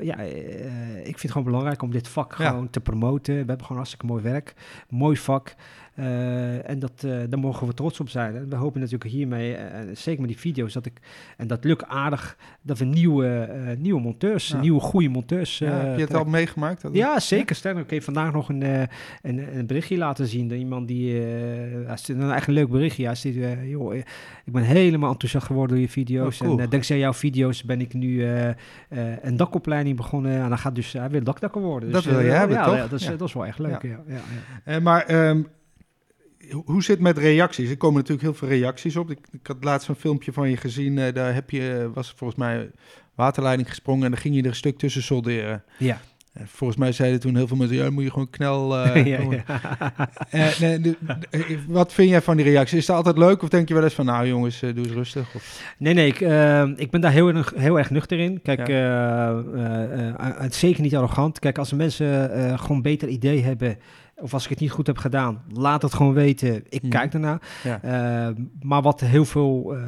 [0.00, 0.16] Ja,
[0.90, 2.48] ik vind het gewoon belangrijk om dit vak Ja.
[2.48, 3.32] gewoon te promoten.
[3.32, 4.54] We hebben gewoon hartstikke mooi werk,
[4.88, 5.54] mooi vak.
[5.94, 8.36] Eh, en dat, eh, daar mogen we trots op zijn.
[8.36, 10.92] En we hopen natuurlijk hiermee, eh, zeker met die video's, dat ik,
[11.36, 14.60] en dat lukt aardig, dat we nieuwe, nieuwe monteurs, Ja.
[14.60, 15.58] nieuwe goede monteurs.
[15.58, 16.82] Ja, heb je het al meegemaakt?
[16.82, 17.56] Dat- Ja, zeker.
[17.56, 18.62] Sterker, ik heb vandaag nog een,
[19.22, 20.48] een, een berichtje laten zien.
[20.48, 21.20] door iemand die,
[21.86, 23.04] hij stuurde een echt een leuk berichtje.
[23.06, 23.94] Hij stuurde, eh, joh,
[24.44, 26.40] ik ben helemaal enthousiast geworden door je video's.
[26.40, 26.60] Oh, cool.
[26.60, 28.24] En dankzij jouw video's ben ik nu
[29.22, 30.32] een dakopleiding begonnen.
[30.42, 31.90] En dan gaat dus, hij wil dakdakker worden.
[31.90, 32.74] Dat Dus, wil je hebben, ja, toch?
[32.74, 33.82] Ja, dat, is, dat is wel echt leuk.
[33.82, 34.00] Ja.
[34.06, 34.20] Ja.
[34.72, 35.42] Ja, maar ehm,
[36.64, 37.70] hoe zit het met reacties?
[37.70, 39.10] Er komen natuurlijk heel veel reacties op.
[39.10, 40.98] Ik, ik had laatst een filmpje van je gezien.
[40.98, 42.70] eh, daar heb je, eh, was volgens mij
[43.14, 45.62] waterleiding gesprongen en dan ging je er een stuk tussen solderen.
[45.78, 46.00] ja.
[46.32, 48.76] Eh, volgens mij zeiden toen heel veel mensen, ja, moet je gewoon knel...
[48.78, 49.42] ja, gewoon-
[50.30, 50.50] ja.
[50.60, 50.96] Nee, de-
[51.30, 52.78] de- wat vind jij van die reacties?
[52.78, 55.34] Is dat altijd leuk of denk je wel eens van, nou jongens, doe eens rustig?
[55.34, 56.20] Of, Nee, nee, ik,
[56.78, 58.42] ik ben daar heel, erg- heel erg nuchter in.
[58.42, 59.42] Kijk, Ja.
[60.42, 61.38] het zeker niet arrogant.
[61.38, 63.78] Kijk, als mensen gewoon een beter idee hebben,
[64.16, 66.62] of als ik het niet goed heb gedaan, laat het gewoon weten.
[66.68, 66.90] Ik Mhm.
[66.90, 67.40] kijk ernaar.
[67.64, 67.82] ja.
[67.82, 69.80] Eh, maar wat heel veel, eh,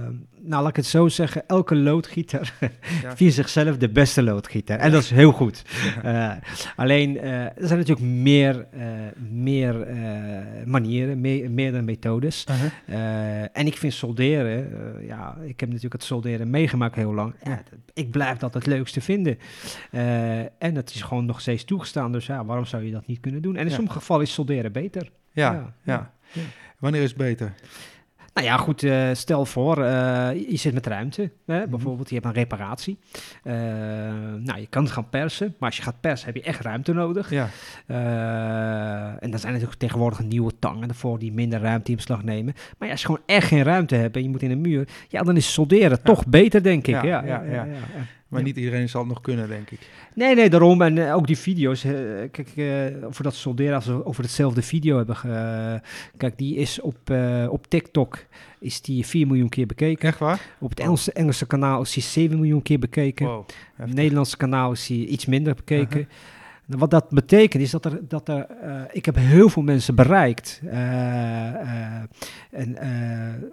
[0.47, 2.53] nou laat ik het zo zeggen, elke loodgieter
[3.03, 3.17] Ja.
[3.17, 4.79] vindt zichzelf de beste loodgieter.
[4.79, 5.63] En dat is heel goed.
[6.03, 6.33] Eh,
[6.77, 8.87] alleen, eh, er zijn natuurlijk meer, eh,
[9.31, 9.87] meer
[10.65, 12.47] manieren, meer, meerdere methodes.
[12.51, 13.49] Uh-huh.
[13.53, 14.69] En ik vind solderen,
[15.07, 17.35] ja, ik heb natuurlijk het solderen meegemaakt heel lang.
[17.93, 19.39] Ik blijf dat het leukste vinden.
[20.59, 23.43] En dat is gewoon nog steeds toegestaan, dus ja, waarom zou je dat niet kunnen
[23.43, 23.57] doen?
[23.57, 25.11] En in sommige gevallen is solderen beter.
[25.33, 26.13] Ja, Ja, ja.
[26.33, 26.41] ja.
[26.79, 27.55] Wanneer is het beter?
[28.37, 31.71] Nou ja, goed, eh, stel voor, eh, je zit met ruimte, hè, Mhm.
[31.71, 32.99] bijvoorbeeld, je hebt een reparatie.
[33.43, 33.55] Eh,
[34.39, 36.93] nou, je kan het gaan persen, maar als je gaat persen heb je echt ruimte
[36.93, 37.31] nodig.
[37.31, 37.49] Ja,
[39.21, 42.55] en dan zijn natuurlijk tegenwoordig nieuwe tangen ervoor die minder ruimte in beslag nemen.
[42.79, 44.89] Maar ja, als je gewoon echt geen ruimte hebt en je moet in een muur,
[45.09, 46.95] ja, dan is solderen toch beter, denk ik.
[47.03, 47.67] Ja, ja, ja.
[48.29, 48.47] Maar Ja.
[48.47, 49.79] niet iedereen zal het nog kunnen, denk ik.
[50.15, 50.83] Nee, nee, daarom.
[50.83, 51.85] En eh, ook die video's.
[51.85, 51.93] eh,
[52.31, 55.17] kijk, eh, over dat solderen, als we over hetzelfde video hebben.
[55.17, 55.81] ge-
[56.17, 57.11] kijk, die is op,
[57.49, 58.19] op TikTok
[58.61, 60.09] is die 4 miljoen keer bekeken.
[60.09, 60.41] Echt waar?
[60.59, 60.81] Op het.
[60.81, 63.27] Engelse, Engelse kanaal is die 7 miljoen keer bekeken.
[63.27, 63.49] Wow.
[63.77, 65.99] Het Nederlandse kanaal is die iets minder bekeken.
[66.01, 66.15] Uh-huh.
[66.67, 70.61] Wat dat betekent is dat er, dat er eh, ik heb heel veel mensen bereikt.
[70.65, 72.03] eh, eh,
[72.51, 72.77] en,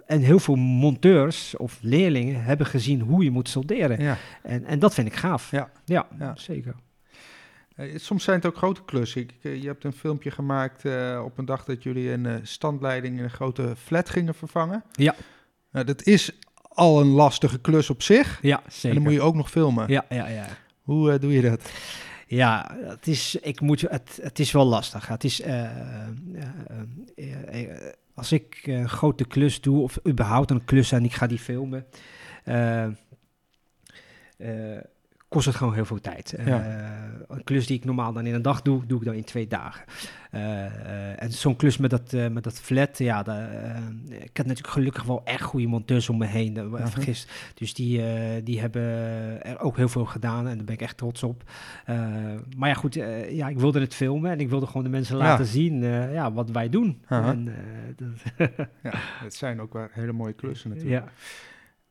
[0.06, 4.00] en heel veel monteurs of leerlingen hebben gezien hoe je moet solderen.
[4.02, 4.16] Ja.
[4.42, 5.50] En, en dat vind ik gaaf.
[5.50, 5.70] Ja.
[5.84, 6.32] ja, Ja.
[6.36, 6.74] zeker.
[7.96, 9.20] Soms zijn het ook grote klussen.
[9.20, 10.84] Ik, je hebt een filmpje gemaakt
[11.24, 14.84] op een dag dat jullie een standleiding in een grote flat gingen vervangen.
[14.92, 15.14] Ja.
[15.72, 18.38] Nou, dat is al een lastige klus op zich.
[18.42, 18.94] Ja, En zeker.
[18.94, 19.88] dan moet je ook nog filmen.
[19.88, 20.46] Ja, ja, ja.
[20.82, 21.70] Hoe doe je dat?
[22.26, 25.06] Ja, het is, ik moet, het, het is wel lastig.
[25.06, 30.92] Het is, eh, eh, eh, als ik een grote klus doe, of überhaupt een klus
[30.92, 31.86] en ik ga die filmen,
[35.34, 36.32] kost het gewoon heel veel tijd.
[36.32, 36.56] Eh,
[37.28, 39.46] een klus die ik normaal dan in een dag doe, doe ik dan in twee
[39.46, 39.84] dagen.
[40.30, 43.48] Eh, eh, en zo'n klus met dat, met dat flat, ja, daar,
[44.08, 46.86] ik heb natuurlijk gelukkig wel echt goede monteurs om me heen, Mhm.
[46.86, 47.26] vergis.
[47.54, 48.02] Dus die,
[48.42, 48.82] die hebben
[49.44, 51.42] er ook heel veel gedaan en daar ben ik echt trots op.
[52.56, 52.94] Maar ja, goed,
[53.30, 55.22] ja, ik wilde het filmen en ik wilde gewoon de mensen Ja.
[55.22, 57.02] laten zien ja, wat wij doen.
[57.08, 57.52] En,
[57.96, 58.08] dat,
[58.82, 58.92] Ja,
[59.24, 61.04] het zijn ook wel hele mooie klussen natuurlijk.
[61.04, 61.12] ja.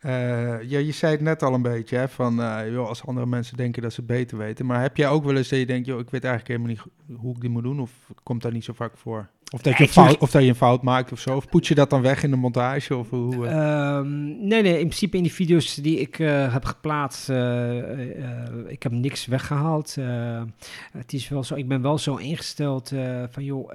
[0.04, 3.26] Eh, ja, je zei het net al een beetje, hè, van eh, joh, als andere
[3.26, 4.66] mensen denken dat ze het beter weten.
[4.66, 7.18] Maar heb jij ook wel eens dat je denkt, joh, ik weet eigenlijk helemaal niet
[7.20, 7.80] hoe ik die moet doen?
[7.80, 7.92] Of
[8.24, 9.30] komt dat niet zo vaak voor?
[9.54, 11.36] Of dat, je fout, of dat je een fout maakt of zo?
[11.36, 12.96] Of poets je dat dan weg in de montage?
[12.96, 13.98] Of hoe, eh?
[13.98, 16.16] Ehm, nee, nee, in principe in die video's die ik
[16.50, 17.30] heb geplaatst,
[18.68, 19.98] ik heb niks weggehaald.
[19.98, 20.42] Eh,
[20.92, 22.92] het is wel zo, ik ben wel zo ingesteld
[23.30, 23.72] van joh,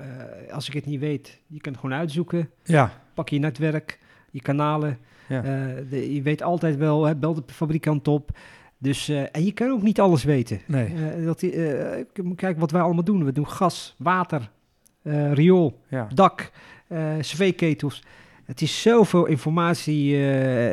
[0.51, 2.51] als ik het niet weet, je kunt het gewoon uitzoeken.
[2.65, 3.99] ja, Pak je netwerk,
[4.31, 4.99] je kanalen.
[5.29, 5.43] Ja.
[5.43, 8.31] Eh, de- je weet altijd wel, hè, bel de fabrikant op.
[8.79, 10.61] Dus, eh, en je kan ook niet alles weten.
[10.67, 10.87] nee.
[10.87, 11.45] Eh, dat,
[12.13, 13.25] k- kijk wat wij allemaal doen.
[13.25, 14.51] We doen gas, water,
[15.33, 16.51] riool, Ja, dak,
[17.21, 18.03] cv-ketels.
[18.45, 20.27] Het is zoveel informatie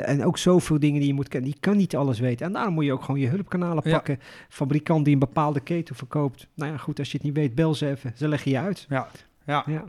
[0.03, 1.49] en ook zoveel dingen die je moet kennen.
[1.49, 2.45] Je kan niet alles weten.
[2.45, 3.91] En daarom moet je ook gewoon je hulpkanalen Ja.
[3.91, 4.19] pakken.
[4.49, 6.47] Fabrikant die een bepaalde ketel verkoopt.
[6.53, 8.11] Nou ja, goed, als je het niet weet, bel ze even.
[8.15, 8.85] Ze leggen je uit.
[8.89, 9.07] ja,
[9.45, 9.63] ja.
[9.67, 9.83] Ja.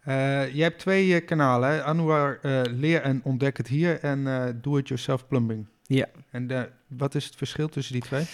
[0.00, 1.82] Eh, je hebt twee eh, kanalen, hè?
[1.82, 5.66] Anouar eh, Leer en Ontdek het Hier en eh Do It Yourself Plumbing.
[5.86, 6.06] Ja.
[6.30, 8.24] En wat is het verschil tussen die twee?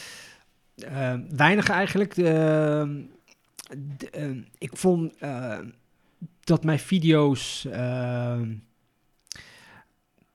[1.36, 2.16] Weinig eigenlijk.
[4.58, 5.14] Ik vond
[6.40, 7.68] dat mijn video's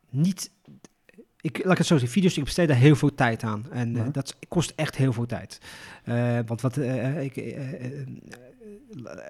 [0.09, 0.51] niet.
[1.41, 3.65] Ik, laat ik het zo zeggen, video's, ik besteed daar heel veel tijd aan.
[3.71, 4.03] En Ja.
[4.11, 5.59] dat kost echt heel veel tijd.
[6.45, 6.77] Want wat
[7.17, 7.55] ik,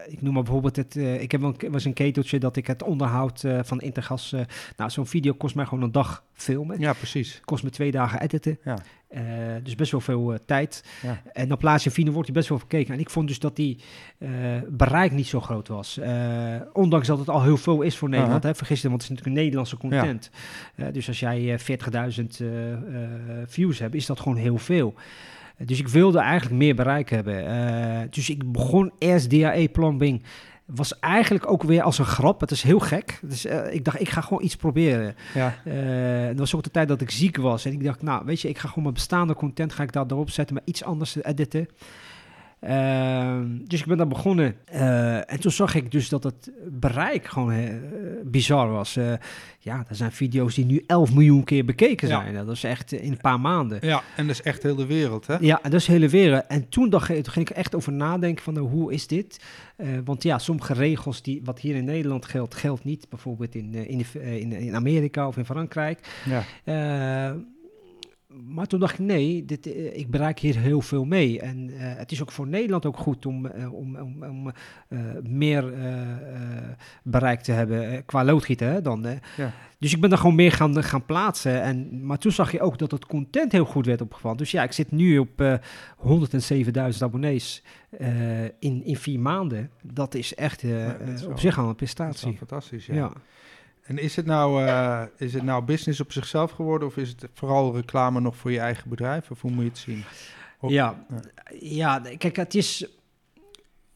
[0.08, 0.96] ik noem maar bijvoorbeeld het.
[0.96, 4.34] eh, ik heb wel een, was een keteltje dat ik het onderhoud eh, van Intergas.
[4.34, 4.42] eh,
[4.78, 6.80] nou, zo'n video kost mij gewoon een dag filmen.
[6.80, 7.42] Ja, precies.
[7.46, 8.60] Kost me twee dagen editen.
[8.64, 8.78] Ja.
[9.64, 10.84] Dus best wel veel tijd.
[11.02, 11.22] Ja.
[11.34, 12.94] En dan plaats je video, wordt die best wel bekeken.
[12.94, 13.78] En ik vond dus dat die
[14.68, 16.00] bereik niet zo groot was.
[16.74, 18.44] Ondanks dat het al heel veel is voor Nederland.
[18.44, 20.30] Hè, vergis je, want het is natuurlijk een Nederlandse content.
[20.92, 21.68] Dus als jij eh, 40.000
[22.40, 22.80] eh, eh,
[23.46, 24.94] views hebt, is dat gewoon heel veel.
[25.62, 27.46] Eh, dus ik wilde eigenlijk meer bereik hebben.
[27.48, 30.24] Eh, dus ik begon eerst DAE plumbing.
[30.66, 32.40] Was eigenlijk ook weer als een grap.
[32.40, 33.20] Het is heel gek.
[33.22, 35.16] Dus eh, ik dacht, ik ga gewoon iets proberen.
[35.34, 37.66] Ja, Eh, dat was ook de tijd dat ik ziek was.
[37.66, 40.06] En ik dacht, nou, weet je, ik ga gewoon mijn bestaande content ga ik daar
[40.08, 41.68] erop zetten, maar iets anders te editen.
[42.62, 44.56] Ehm, dus ik ben daar begonnen.
[44.66, 47.74] Eh, en toen zag ik dus dat het bereik gewoon eh,
[48.24, 48.96] bizar was.
[48.96, 49.14] Eh,
[49.60, 52.22] ja, er zijn video's die nu 11 miljoen keer bekeken Ja.
[52.22, 52.34] zijn.
[52.34, 53.78] Dat is echt in een paar maanden.
[53.82, 55.36] ja, en dat is echt heel de wereld, hè?
[55.40, 56.46] Ja, dat is de hele wereld.
[56.48, 59.40] En toen, dacht ik, toen ging ik echt over nadenken van, nou, hoe is dit?
[60.06, 63.10] Want ja, sommige regels die wat hier in Nederland geldt, geldt niet.
[63.10, 66.00] Bijvoorbeeld in, in, in, in Amerika of in Frankrijk.
[66.26, 66.44] Ja,
[68.48, 71.40] maar toen dacht ik, nee, dit, eh, ik bereik hier heel veel mee.
[71.40, 74.52] En eh, het is ook voor Nederland ook goed om, eh, om, om, om
[75.24, 75.74] meer
[77.04, 79.06] bereik te hebben qua loodgieten hè, dan.
[79.38, 79.52] Ja.
[79.80, 81.62] Dus ik ben daar gewoon meer gaan, gaan plaatsen.
[81.62, 84.38] En, maar toen zag je ook dat het content heel goed werd opgevallen.
[84.38, 85.56] Dus ja, ik zit nu op eh
[86.94, 87.64] 107.000 abonnees
[88.60, 89.70] in, in vier maanden.
[89.82, 92.38] Dat is echt Ja, dat is wel- op zich al een prestatie.
[92.38, 92.94] fantastisch, ja.
[92.94, 93.12] Ja.
[93.84, 97.26] En is het, nou, eh, is het nou business op zichzelf geworden of is het
[97.34, 99.32] vooral reclame nog voor je eigen bedrijf?
[99.32, 100.04] Of hoe moet je het zien?
[100.62, 101.06] Ja.
[101.60, 102.02] ja.
[102.02, 102.86] ja, kijk, het is.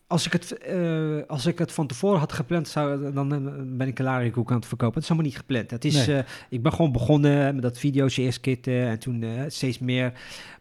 [0.08, 3.40] Als ik het, eh, als ik het van tevoren had gepland, zou, dan eh,
[3.78, 4.94] ben ik Larikoek aan het verkopen.
[4.94, 5.72] Het is helemaal niet gepland.
[5.72, 6.24] Het is, Nee.
[6.50, 10.14] ik ben gewoon begonnen met dat video's eerst kitten en toen steeds meer.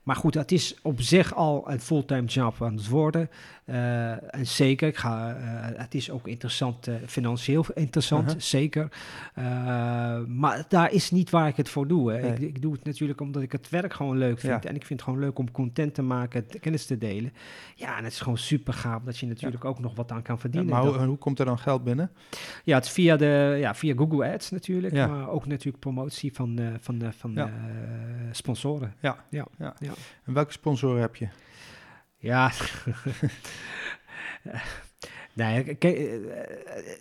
[0.05, 3.31] Maar goed, het is op zich al een fulltime job aan het worden.
[3.65, 8.39] Eh, en zeker, ik ga, eh, het is ook interessant, eh, financieel interessant, Aha.
[8.39, 8.89] zeker.
[10.27, 12.13] Maar daar is niet waar ik het voor doe.
[12.13, 12.21] Hè.
[12.21, 12.31] Nee.
[12.33, 14.63] Ik, ik doe het natuurlijk omdat ik het werk gewoon leuk vind.
[14.63, 14.69] Ja.
[14.69, 17.33] En ik vind het gewoon leuk om content te maken, kennis te delen.
[17.75, 20.35] Ja, en het is gewoon super gaaf dat je natuurlijk ook nog wat aan kan
[20.35, 20.71] Ja, verdienen.
[20.71, 22.11] maar Dat- hoe, hoe komt er dan geld binnen?
[22.65, 25.07] ja, het is via, de, ja, via Google Ads natuurlijk, Ja.
[25.07, 27.47] maar ook natuurlijk promotie van, van, van Ja.
[27.47, 27.53] eh,
[28.33, 28.95] sponsoren.
[30.25, 31.29] En welke sponsoren heb je?
[32.17, 32.53] Ja.
[35.33, 36.19] nee, kijk, eh,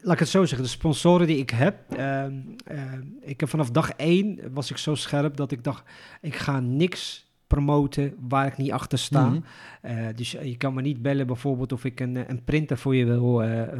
[0.01, 0.63] laat ik het zo zeggen.
[0.63, 4.95] De sponsoren die ik heb, ehm, ehm, ik heb vanaf dag één was ik zo
[4.95, 5.83] scherp dat ik dacht,
[6.21, 9.29] ik ga niks promoten waar ik niet achter sta.
[9.29, 9.39] Mhm.
[9.81, 12.95] Eh, dus je kan me niet bellen bijvoorbeeld of ik een, eh, een printer voor
[12.95, 13.79] je wil eh,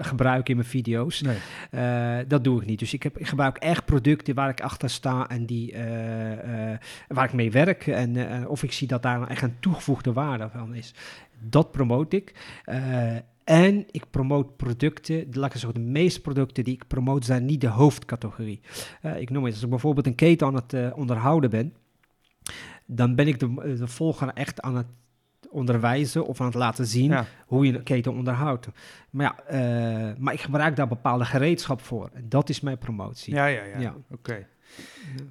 [0.00, 1.20] gebruiken in mijn video's.
[1.20, 1.36] Nee.
[1.70, 2.78] Eh, dat doe ik niet.
[2.78, 6.78] Dus ik, heb, ik gebruik echt producten waar ik achter sta en die, eh, eh,
[7.08, 7.86] waar ik mee werk.
[7.86, 10.94] En eh, of ik zie dat daar echt een toegevoegde waarde van is.
[11.40, 12.34] Dat promoot ik.
[12.64, 17.44] Eh, en ik promoot producten, laat ik zeggen, de meeste producten die ik promoot zijn
[17.44, 18.60] niet de hoofdcategorie.
[19.00, 21.74] Eh, ik noem het, als ik bijvoorbeeld een keten aan het eh, onderhouden ben,
[22.96, 24.86] dan ben ik de, de volger echt aan het
[25.50, 27.26] onderwijzen of aan het laten zien Ja.
[27.46, 28.68] hoe je een keten onderhoudt.
[29.10, 32.10] Maar ja, eh, maar ik gebruik daar bepaalde gereedschap voor.
[32.14, 33.34] En dat is mijn promotie.
[33.34, 33.78] Ja, ja, ja.
[33.78, 33.94] Ja.
[34.10, 34.46] Oké.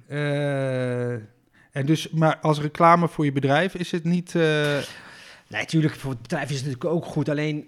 [0.06, 1.12] Eh,
[1.72, 4.34] en dus, maar als reclame voor je bedrijf is het niet...
[4.34, 4.42] eh,
[5.48, 7.28] Nee, natuurlijk, voor het bedrijf is het natuurlijk ook goed.
[7.28, 7.66] Alleen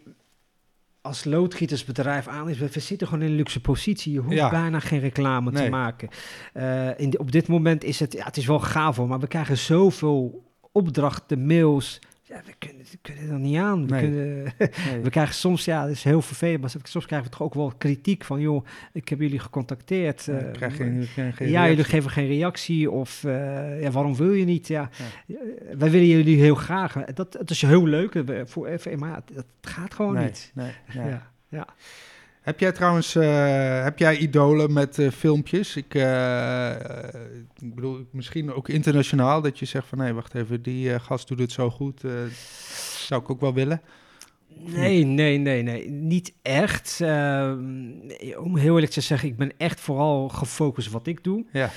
[1.05, 4.13] als loodgietersbedrijf aan is, we zitten gewoon in een luxe positie.
[4.13, 4.51] Je hoeft Ja.
[4.51, 5.65] bijna geen reclame Nee.
[5.65, 6.09] te maken.
[6.53, 9.19] Eh, in de- op dit moment is het, ja, het is wel gaaf hoor, maar
[9.21, 11.99] we krijgen zoveel opdrachten, mails.
[12.27, 13.87] Ja, we kunnen, we kunnen er niet aan.
[13.87, 14.01] We, Nee.
[14.03, 15.01] kunnen, nee.
[15.03, 17.73] we krijgen soms, ja, dat is heel vervelend, maar soms krijgen we toch ook wel
[17.79, 20.25] kritiek van, joh, ik heb jullie gecontacteerd.
[20.25, 23.91] Ja, eh, ik krijg geen, geen, geen ja, jullie geven geen reactie of eh, ja,
[23.91, 24.67] waarom wil je niet?
[24.69, 24.91] Ja,
[25.27, 25.37] eh,
[25.79, 26.93] wij willen jullie heel graag.
[26.93, 30.53] Dat, dat is heel leuk, eh, voor, maar dat gaat gewoon nee, niet.
[30.93, 31.67] Ja, ja.
[32.45, 35.77] Heb jij trouwens, eh, heb jij idolen met eh, filmpjes?
[35.77, 36.71] Ik, eh,
[37.61, 41.39] ik bedoel, misschien ook internationaal, dat je zegt van, nee, wacht even, die gast doet
[41.39, 42.03] het zo goed,
[43.07, 43.81] zou ik ook wel willen.
[44.57, 47.01] Nee, nee, nee, nee, niet echt.
[48.39, 51.45] Om heel eerlijk te zeggen, ik ben echt vooral gefocust wat ik doe.
[51.53, 51.71] Ja,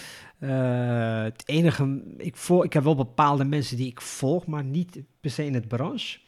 [1.23, 5.31] het enige, ik, volg, ik heb wel bepaalde mensen die ik volg, maar niet per
[5.31, 6.19] se in het branche.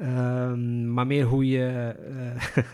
[0.00, 1.94] Ehm, maar meer hoe je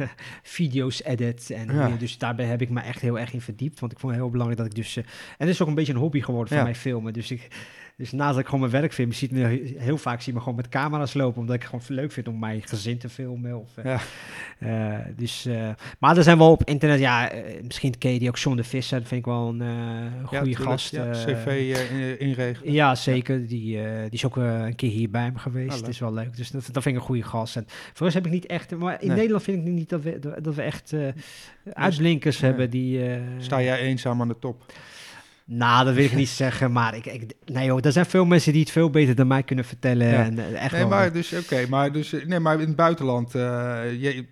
[0.01, 0.07] eh,
[0.43, 1.51] video's edit.
[1.51, 1.89] En Ja.
[1.89, 3.81] dus daarbij heb ik me echt heel erg in verdiept.
[3.81, 4.97] Want ik vond het heel belangrijk dat ik dus...
[4.97, 6.63] eh, en het is ook een beetje een hobby geworden voor Ja.
[6.63, 7.13] mij filmen.
[7.13, 7.49] Dus, ik,
[8.03, 10.39] dus naast dat ik gewoon mijn werk film, ziet me he- heel vaak zie me
[10.39, 11.41] gewoon met camera's lopen.
[11.41, 13.59] Omdat ik gewoon leuk vind om mijn gezin te filmen.
[13.61, 14.01] Of, eh, Ja.
[14.59, 17.31] eh, dus, eh, maar er zijn wel op internet, ja,
[17.63, 18.99] misschien ken je die ook John de Visser.
[18.99, 19.57] Dat vind ik wel een
[20.31, 20.91] ja, goede gast.
[20.91, 21.47] Ja, CV
[22.19, 23.47] in- ja, zeker.
[23.47, 25.69] Die, die is ook een keer hier bij me geweest.
[25.69, 25.91] Ah, Het leuk.
[25.91, 26.37] is wel leuk.
[26.37, 27.57] Dus dat, dat vind ik een goede gast.
[27.57, 28.77] En voor ons heb ik niet echt...
[28.77, 29.17] Maar in Nee.
[29.17, 30.95] Nederland vind ik niet dat we, dat we echt
[31.73, 32.51] uitblinkers nee.
[32.51, 33.01] hebben die...
[33.39, 34.65] Sta jij eenzaam aan de top?
[35.45, 38.53] Nou, dat wil ik niet zeggen, maar ik, ik, nee joh, er zijn veel mensen
[38.53, 40.07] die het veel beter dan mij kunnen vertellen.
[40.07, 40.25] Ja.
[40.25, 40.91] En, eh, echt Nee, wel.
[40.91, 43.43] maar dus, oké, maar dus, eh, nee, maar in het buitenland eh,
[44.01, 44.25] je,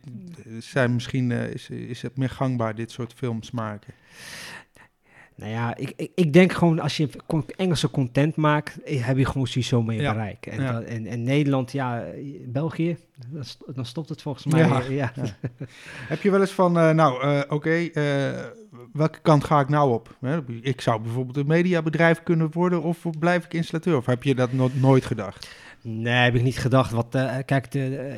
[0.59, 3.95] zijn misschien, is, is het meer gangbaar dit soort films maken.
[5.41, 7.09] Nou ja, ik, ik, ik denk gewoon als je
[7.57, 10.13] Engelse content maakt, eh, heb je gewoon sowieso meer Ja.
[10.13, 10.47] bereik.
[10.47, 10.73] En, Ja.
[10.73, 12.05] dat- en, en Nederland, ja,
[12.47, 12.97] België,
[13.29, 14.91] dan, st- dan stopt het volgens mij.
[14.91, 15.13] Ja.
[16.09, 17.89] Heb je wel eens van, eh, nou, eh, oké,
[18.93, 20.17] welke kant ga ik nou op?
[20.61, 23.97] Ik zou bijvoorbeeld een mediabedrijf kunnen worden of blijf ik installateur?
[23.97, 25.55] Of heb je dat no- nooit gedacht?
[25.83, 26.91] Nee, heb ik niet gedacht.
[26.91, 28.15] Wat, kijk, de,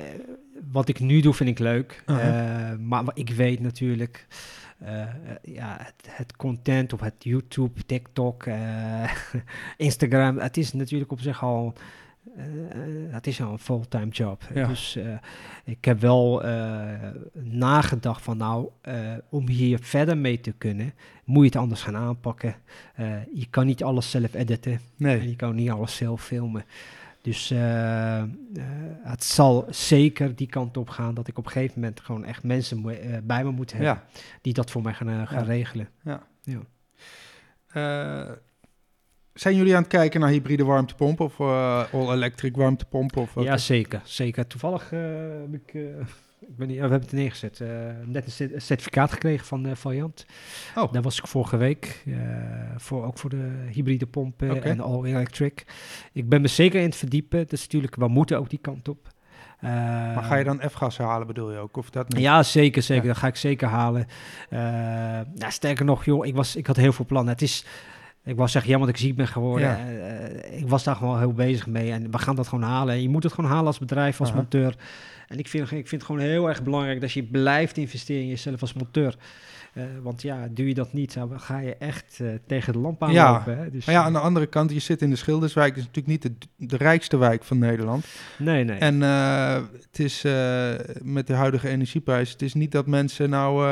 [0.72, 2.02] wat ik nu doe vind ik leuk.
[2.06, 2.16] Eh,
[2.80, 4.26] maar ik weet natuurlijk,
[4.84, 5.08] eh, eh,
[5.42, 9.12] ja, het, het content op het YouTube, TikTok, eh,
[9.76, 11.72] Instagram, het is natuurlijk op zich al
[12.36, 12.44] uh,
[13.14, 14.42] het is al een fulltime job.
[14.54, 14.66] Ja.
[14.66, 14.98] Dus
[15.64, 16.42] ik heb wel
[17.32, 18.68] nagedacht van nou,
[19.28, 22.54] om hier verder mee te kunnen, moet je het anders gaan aanpakken.
[23.34, 24.80] je kan niet alles zelf editen.
[24.96, 25.20] Nee.
[25.20, 26.64] En je kan niet alles zelf filmen.
[27.22, 27.48] Dus
[29.02, 32.42] het zal zeker die kant op gaan dat ik op een gegeven moment gewoon echt
[32.42, 32.82] mensen
[33.26, 34.04] bij me moet hebben Ja.
[34.40, 35.44] die dat voor mij gaan, gaan Ja.
[35.50, 35.88] regelen.
[36.02, 36.22] Ja.
[36.42, 36.60] Ja.
[37.68, 38.32] Eh,
[39.32, 43.22] zijn jullie aan het kijken naar hybride warmtepompen of eh, all-electric warmtepompen?
[43.22, 43.34] Of?
[43.42, 44.00] Ja, zeker.
[44.04, 44.46] zeker.
[44.46, 45.00] Toevallig eh,
[45.40, 46.06] heb ik, eh,
[46.48, 47.68] ik ben niet, we hebben het neergezet, eh,
[48.04, 50.26] net een cer- een certificaat gekregen van eh Valiant.
[50.76, 50.92] Oh.
[50.92, 52.14] Daar was ik vorige week, eh,
[52.76, 55.64] voor, ook voor de hybride pompen en all electric.
[56.12, 57.38] Ik ben me zeker in het verdiepen.
[57.38, 59.08] Dat is natuurlijk, we moeten ook die kant op.
[59.60, 61.76] Maar ga je dan F-gas halen bedoel je ook?
[61.76, 62.22] Of dat niet?
[62.22, 63.02] Ja, zeker, zeker.
[63.04, 63.08] Ja.
[63.08, 64.06] Dat ga ik zeker halen.
[64.50, 67.32] Ja, sterker nog, joh, ik, was, ik had heel veel plannen.
[67.32, 67.64] Het is,
[68.24, 69.68] ik was zeggen, jammer dat ik ziek ben geworden.
[69.68, 70.21] Ja.
[70.56, 71.90] Ik was daar gewoon heel bezig mee.
[71.92, 72.94] En we gaan dat gewoon halen.
[72.94, 74.36] En je moet het gewoon halen als bedrijf, als Aha.
[74.38, 74.76] monteur.
[75.28, 78.28] En ik vind, ik vind het gewoon heel erg belangrijk dat je blijft investeren in
[78.28, 79.16] jezelf als monteur.
[79.72, 83.00] Eh, want ja, doe je dat niet, dan ga je echt eh, tegen de lamp
[83.00, 83.26] Ja.
[83.26, 83.58] aanlopen.
[83.58, 83.70] Hè?
[83.70, 85.68] Dus, Maar ja, eh, aan de andere kant, je zit in de Schilderswijk.
[85.68, 88.06] Dat is natuurlijk niet de, de rijkste wijk van Nederland.
[88.38, 88.78] nee, nee.
[88.78, 90.22] En het is
[91.02, 93.66] met de huidige energieprijs, het is niet dat mensen nou,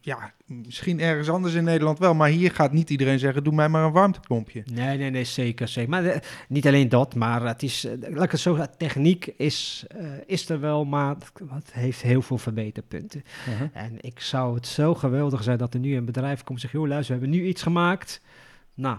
[0.00, 3.68] ja, misschien ergens anders in Nederland wel, maar hier gaat niet iedereen zeggen, doe mij
[3.68, 4.62] maar een warmtepompje.
[4.72, 5.68] Nee, nee, nee, zeker.
[5.68, 5.90] zeker.
[5.90, 9.84] Maar eh, niet alleen dat, maar het is, laat ik het zo zeggen, techniek is,
[9.88, 11.16] eh, is er wel, maar
[11.48, 13.22] het, heeft heel veel verbeterpunten.
[13.72, 16.72] En ik zou het zo geweldig zijn dat er nu een bedrijf komt en zegt,
[16.72, 18.20] joh, luister, we hebben nu iets gemaakt.
[18.74, 18.96] Nou,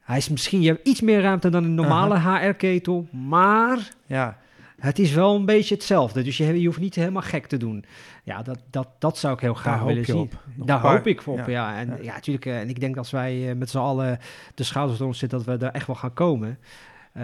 [0.00, 4.38] hij is misschien, je hebt iets meer ruimte dan een normale HR-ketel, maar Ja,
[4.78, 6.22] het is wel een beetje hetzelfde.
[6.22, 7.84] Dus je, je hoeft niet helemaal gek te doen.
[8.24, 10.16] Ja, dat, dat, dat zou ik heel graag willen zien.
[10.16, 10.42] op.
[10.54, 11.48] Daar hoop ik op, ja.
[11.48, 11.78] ja.
[11.78, 11.96] En Ja.
[12.02, 12.46] ja, natuurlijk.
[12.46, 14.18] eh, en ik denk als wij eh, met z'n allen
[14.54, 16.58] de schouders eronder zitten, dat we daar echt wel gaan komen.
[17.12, 17.22] Eh,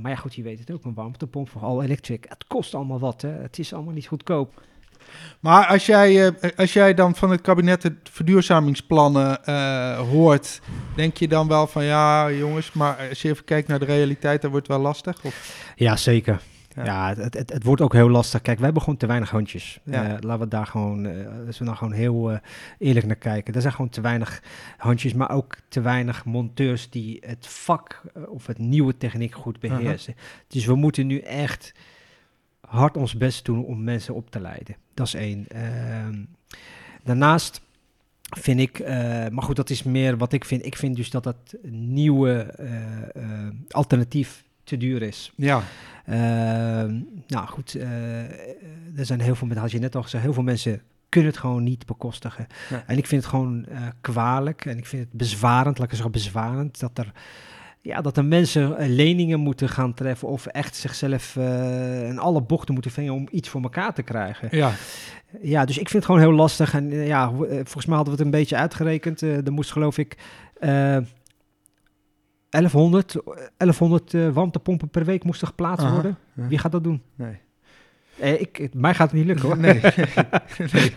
[0.00, 0.84] maar ja, goed, je weet het ook.
[0.84, 2.26] Een warmtepomp voor all electric.
[2.28, 3.28] Het kost allemaal wat, hè.
[3.30, 4.62] Het is allemaal niet goedkoop.
[5.40, 9.38] Maar als jij, als jij dan van het kabinet de verduurzamingsplannen
[9.96, 10.60] hoort,
[10.96, 14.42] denk je dan wel van ja, jongens, maar als je even kijkt naar de realiteit,
[14.42, 15.24] dan wordt het wel lastig?
[15.24, 15.72] Of?
[15.76, 16.40] Ja, zeker.
[16.84, 17.08] Ja.
[17.08, 18.40] Ja, het, het, het, wordt ook heel lastig.
[18.40, 19.80] Kijk, we hebben gewoon te weinig handjes.
[19.84, 20.04] Ja.
[20.04, 21.06] Eh, laten we daar gewoon,
[21.46, 22.38] als we nou gewoon heel eh,
[22.78, 23.54] eerlijk naar kijken.
[23.54, 24.42] Er zijn gewoon te weinig
[24.76, 30.14] handjes, maar ook te weinig monteurs die het vak of het nieuwe techniek goed beheersen.
[30.48, 31.74] Dus we moeten nu echt
[32.60, 34.76] hard ons best doen om mensen op te leiden.
[34.94, 35.46] Dat is één.
[35.48, 36.24] Ehm,
[37.04, 37.60] daarnaast
[38.36, 38.78] vind ik,
[39.30, 40.66] maar goed, dat is meer wat ik vind.
[40.66, 42.54] Ik vind dus dat het nieuwe
[43.68, 45.32] alternatief te duur is.
[45.36, 45.62] Ja,
[46.10, 48.20] Ehm, nou goed, eh,
[48.98, 51.40] er zijn heel veel, met had je net al gezegd, heel veel mensen kunnen het
[51.40, 52.46] gewoon niet bekostigen.
[52.70, 52.82] Ja.
[52.86, 56.12] En ik vind het gewoon eh, kwalijk en ik vind het bezwarend, laat ik zeggen
[56.12, 57.12] bezwarend, dat er,
[57.80, 62.42] ja, dat er mensen eh, leningen moeten gaan treffen of echt zichzelf eh in alle
[62.42, 64.48] bochten moeten vingen om iets voor elkaar te krijgen.
[64.50, 64.72] ja.
[65.42, 66.74] Ja, dus ik vind het gewoon heel lastig.
[66.74, 69.22] En ja, volgens mij hadden we het een beetje uitgerekend.
[69.22, 70.16] Eh er moest geloof ik
[72.50, 73.16] 1100,
[73.56, 76.16] 1100 eh, warmtepompen per week moesten geplaatst Aha, worden.
[76.34, 76.46] ja.
[76.48, 77.02] Wie gaat dat doen?
[77.14, 77.38] Nee.
[78.18, 79.58] Eh, ik, het- mij gaat het niet lukken hoor.
[79.58, 79.80] Nee,
[80.72, 80.92] nee.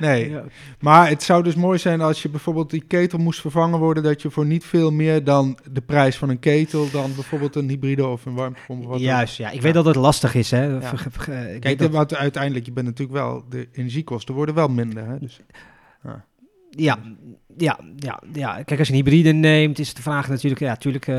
[0.00, 0.30] nee.
[0.30, 0.44] Ja.
[0.80, 4.22] Maar het zou dus mooi zijn als je bijvoorbeeld die ketel moest vervangen worden, dat
[4.22, 8.06] je voor niet veel meer dan de prijs van een ketel, dan bijvoorbeeld een hybride
[8.06, 8.82] of een warmtepomp.
[8.84, 9.48] wat dan Juist, ja.
[9.48, 9.60] Ik Ja.
[9.60, 10.50] weet dat het lastig is.
[10.50, 10.78] Hè.
[11.58, 15.06] Kijk, dat- want uiteindelijk, je bent natuurlijk wel, de energiekosten worden wel minder.
[15.06, 15.18] Hè?
[15.18, 15.40] Dus,
[16.76, 16.98] Ja,
[17.56, 18.62] ja, ja, ja.
[18.62, 21.16] Kijk, als je een hybride neemt, is de vraag natuurlijk, ja, natuurlijk, eh,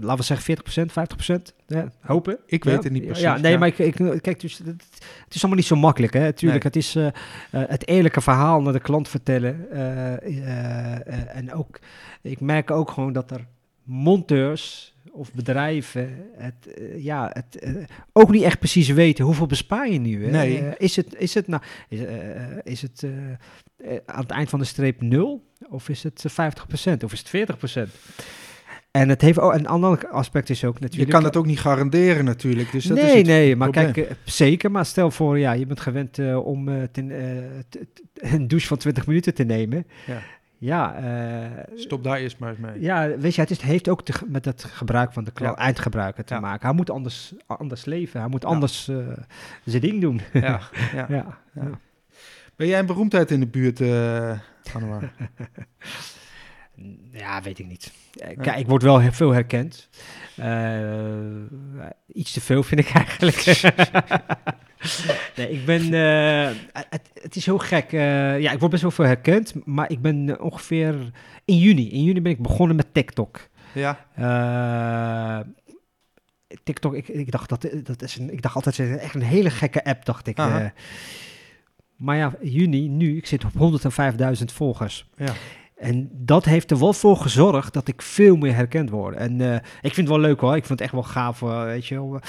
[0.00, 1.54] laten we zeggen 40%, 50%.
[1.66, 2.38] Ja, hopen.
[2.46, 2.82] Ik weet Ja.
[2.82, 3.58] het niet precies, Ja, nee, ja.
[3.58, 4.66] maar ik, ik, kijk, dus, het,
[5.24, 6.12] het is allemaal niet zo makkelijk.
[6.12, 6.32] Hè.
[6.32, 7.12] Tuurlijk, het is eh, eh,
[7.50, 9.70] het eerlijke verhaal naar de klant vertellen.
[11.32, 11.78] en ook,
[12.22, 13.46] ik merk ook gewoon dat er
[13.82, 17.74] monteurs of bedrijven het, eh, ja, het eh,
[18.12, 20.24] ook niet echt precies weten hoeveel bespaar je nu.
[20.24, 20.30] Hè?
[20.30, 20.58] Nee.
[20.58, 22.00] Eh, is het, is het, nou, is,
[22.64, 23.06] is het
[24.06, 27.88] aan het eind van de streep 0 of is het eh, 50% of is het
[27.88, 27.90] 40%?
[28.90, 31.10] En het heeft ook een ander aspect is ook je natuurlijk.
[31.10, 32.72] kan het ook niet garanderen natuurlijk.
[32.72, 33.92] Dus dat is nee, het nee, maar probleem.
[33.92, 34.70] kijk, zeker.
[34.70, 37.12] Maar stel voor, ja, je bent gewend om eh, ten,
[37.68, 39.86] t- t- een douche van 20 minuten te nemen.
[40.06, 40.22] Ja.
[40.60, 42.80] Ja, eh, Stop daar eerst maar eens mee.
[42.80, 45.54] ja, weet je, het is, heeft ook te, met het gebruik van de Ja.
[45.54, 46.40] eindgebruiker te Ja.
[46.40, 46.66] maken.
[46.66, 48.20] Hij moet anders, anders leven.
[48.20, 48.48] Hij moet Ja.
[48.48, 48.96] anders eh,
[49.64, 50.20] zijn ding doen.
[50.32, 50.60] Ja,
[51.08, 51.38] ja.
[52.56, 54.38] Ben jij een beroemdheid in de buurt, eh
[54.74, 55.12] Anouar?
[57.12, 57.92] Ja, weet ik niet.
[58.40, 59.88] Kijk, ik word wel heel veel herkend.
[62.12, 63.36] Iets te veel vind ik eigenlijk.
[65.36, 65.94] nee, ik ben...
[65.94, 66.56] eh,
[66.90, 67.92] het, het is heel gek.
[67.92, 69.54] Eh, ja, ik word best wel veel herkend.
[69.64, 70.94] Maar ik ben eh, ongeveer...
[71.44, 71.90] In juni.
[71.90, 73.48] In juni ben ik begonnen met TikTok.
[73.72, 75.46] ja, Eh,
[76.64, 79.22] TikTok, ik, ik dacht dat, dat is een, ik dacht altijd, het is echt een
[79.22, 80.36] hele gekke app, dacht ik.
[81.96, 83.80] Maar ja, juni, nu, ik zit op
[84.38, 85.08] 105.000 volgers.
[85.16, 85.32] Ja.
[85.78, 89.16] En dat heeft er wel voor gezorgd dat ik veel meer herkend word.
[89.16, 90.56] En eh, ik vind het wel leuk hoor.
[90.56, 92.20] Ik vind het echt wel gaaf, eh, weet je wel.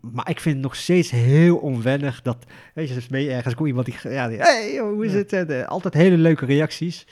[0.00, 2.36] Maar ik vind het nog steeds heel onwennig dat,
[2.74, 5.18] weet je, dus ben je ergens kom iemand die, ja, die, hey, hoe is Ja.
[5.18, 5.32] het?
[5.32, 7.06] En, eh, altijd hele leuke reacties.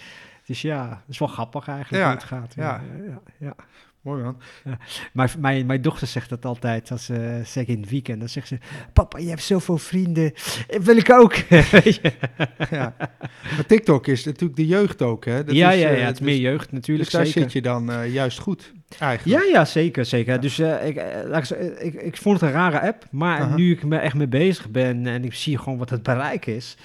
[0.47, 2.53] Dus ja, dat is wel grappig eigenlijk Ja, hoe het gaat.
[2.57, 2.83] ja.
[3.07, 3.55] ja, ja.
[4.03, 4.37] Mooi man.
[5.13, 8.49] Maar mijn, mijn dochter zegt dat altijd, als ze zeker in het weekend, dan zegt
[8.49, 8.59] ze,
[8.93, 10.33] papa, je hebt zoveel vrienden,
[10.69, 11.35] Eh, wil ik ook.
[12.71, 12.95] Ja.
[13.57, 15.45] Maar TikTok is natuurlijk de jeugd ook, hè?
[15.45, 17.43] Dat ja, is, ja, eh, ja, het is dus- meer jeugd natuurlijk, Dus daar zeker.
[17.43, 19.43] zit je dan eh, juist goed, eigenlijk.
[19.45, 20.41] Ja, ja, zeker, zeker.
[20.41, 23.93] Dus eh, ik, eh, ik, ik, vond het een rare app, maar nu ik er
[23.93, 26.77] echt mee bezig ben en ik zie gewoon wat het bereik is.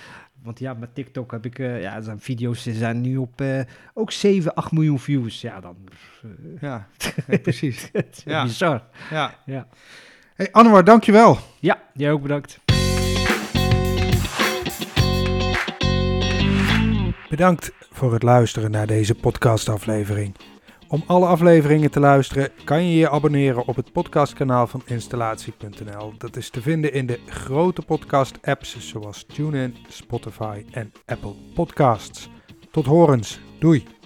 [0.48, 3.60] Want ja, met TikTok heb ik, eh, ja, zijn video's zijn nu op eh,
[3.94, 5.42] ook 7, 8 miljoen views.
[5.42, 5.76] Ja, dan
[6.24, 6.88] eh, Ja,
[7.42, 7.92] precies.
[8.26, 8.44] Ja.
[8.44, 8.84] bizar.
[9.10, 9.36] Ja.
[9.46, 9.68] Ja.
[10.36, 11.38] Hey, Anwar, dankjewel.
[11.60, 12.60] Ja, jij ook bedankt.
[17.30, 20.36] Bedankt voor het luisteren naar deze podcastaflevering.
[20.90, 26.14] Om alle afleveringen te luisteren kan je je abonneren op het podcastkanaal van installatie.nl.
[26.18, 32.30] Dat is te vinden in de grote podcast-apps zoals TuneIn, Spotify en Apple Podcasts.
[32.72, 33.40] Tot horens.
[33.60, 33.97] Doei.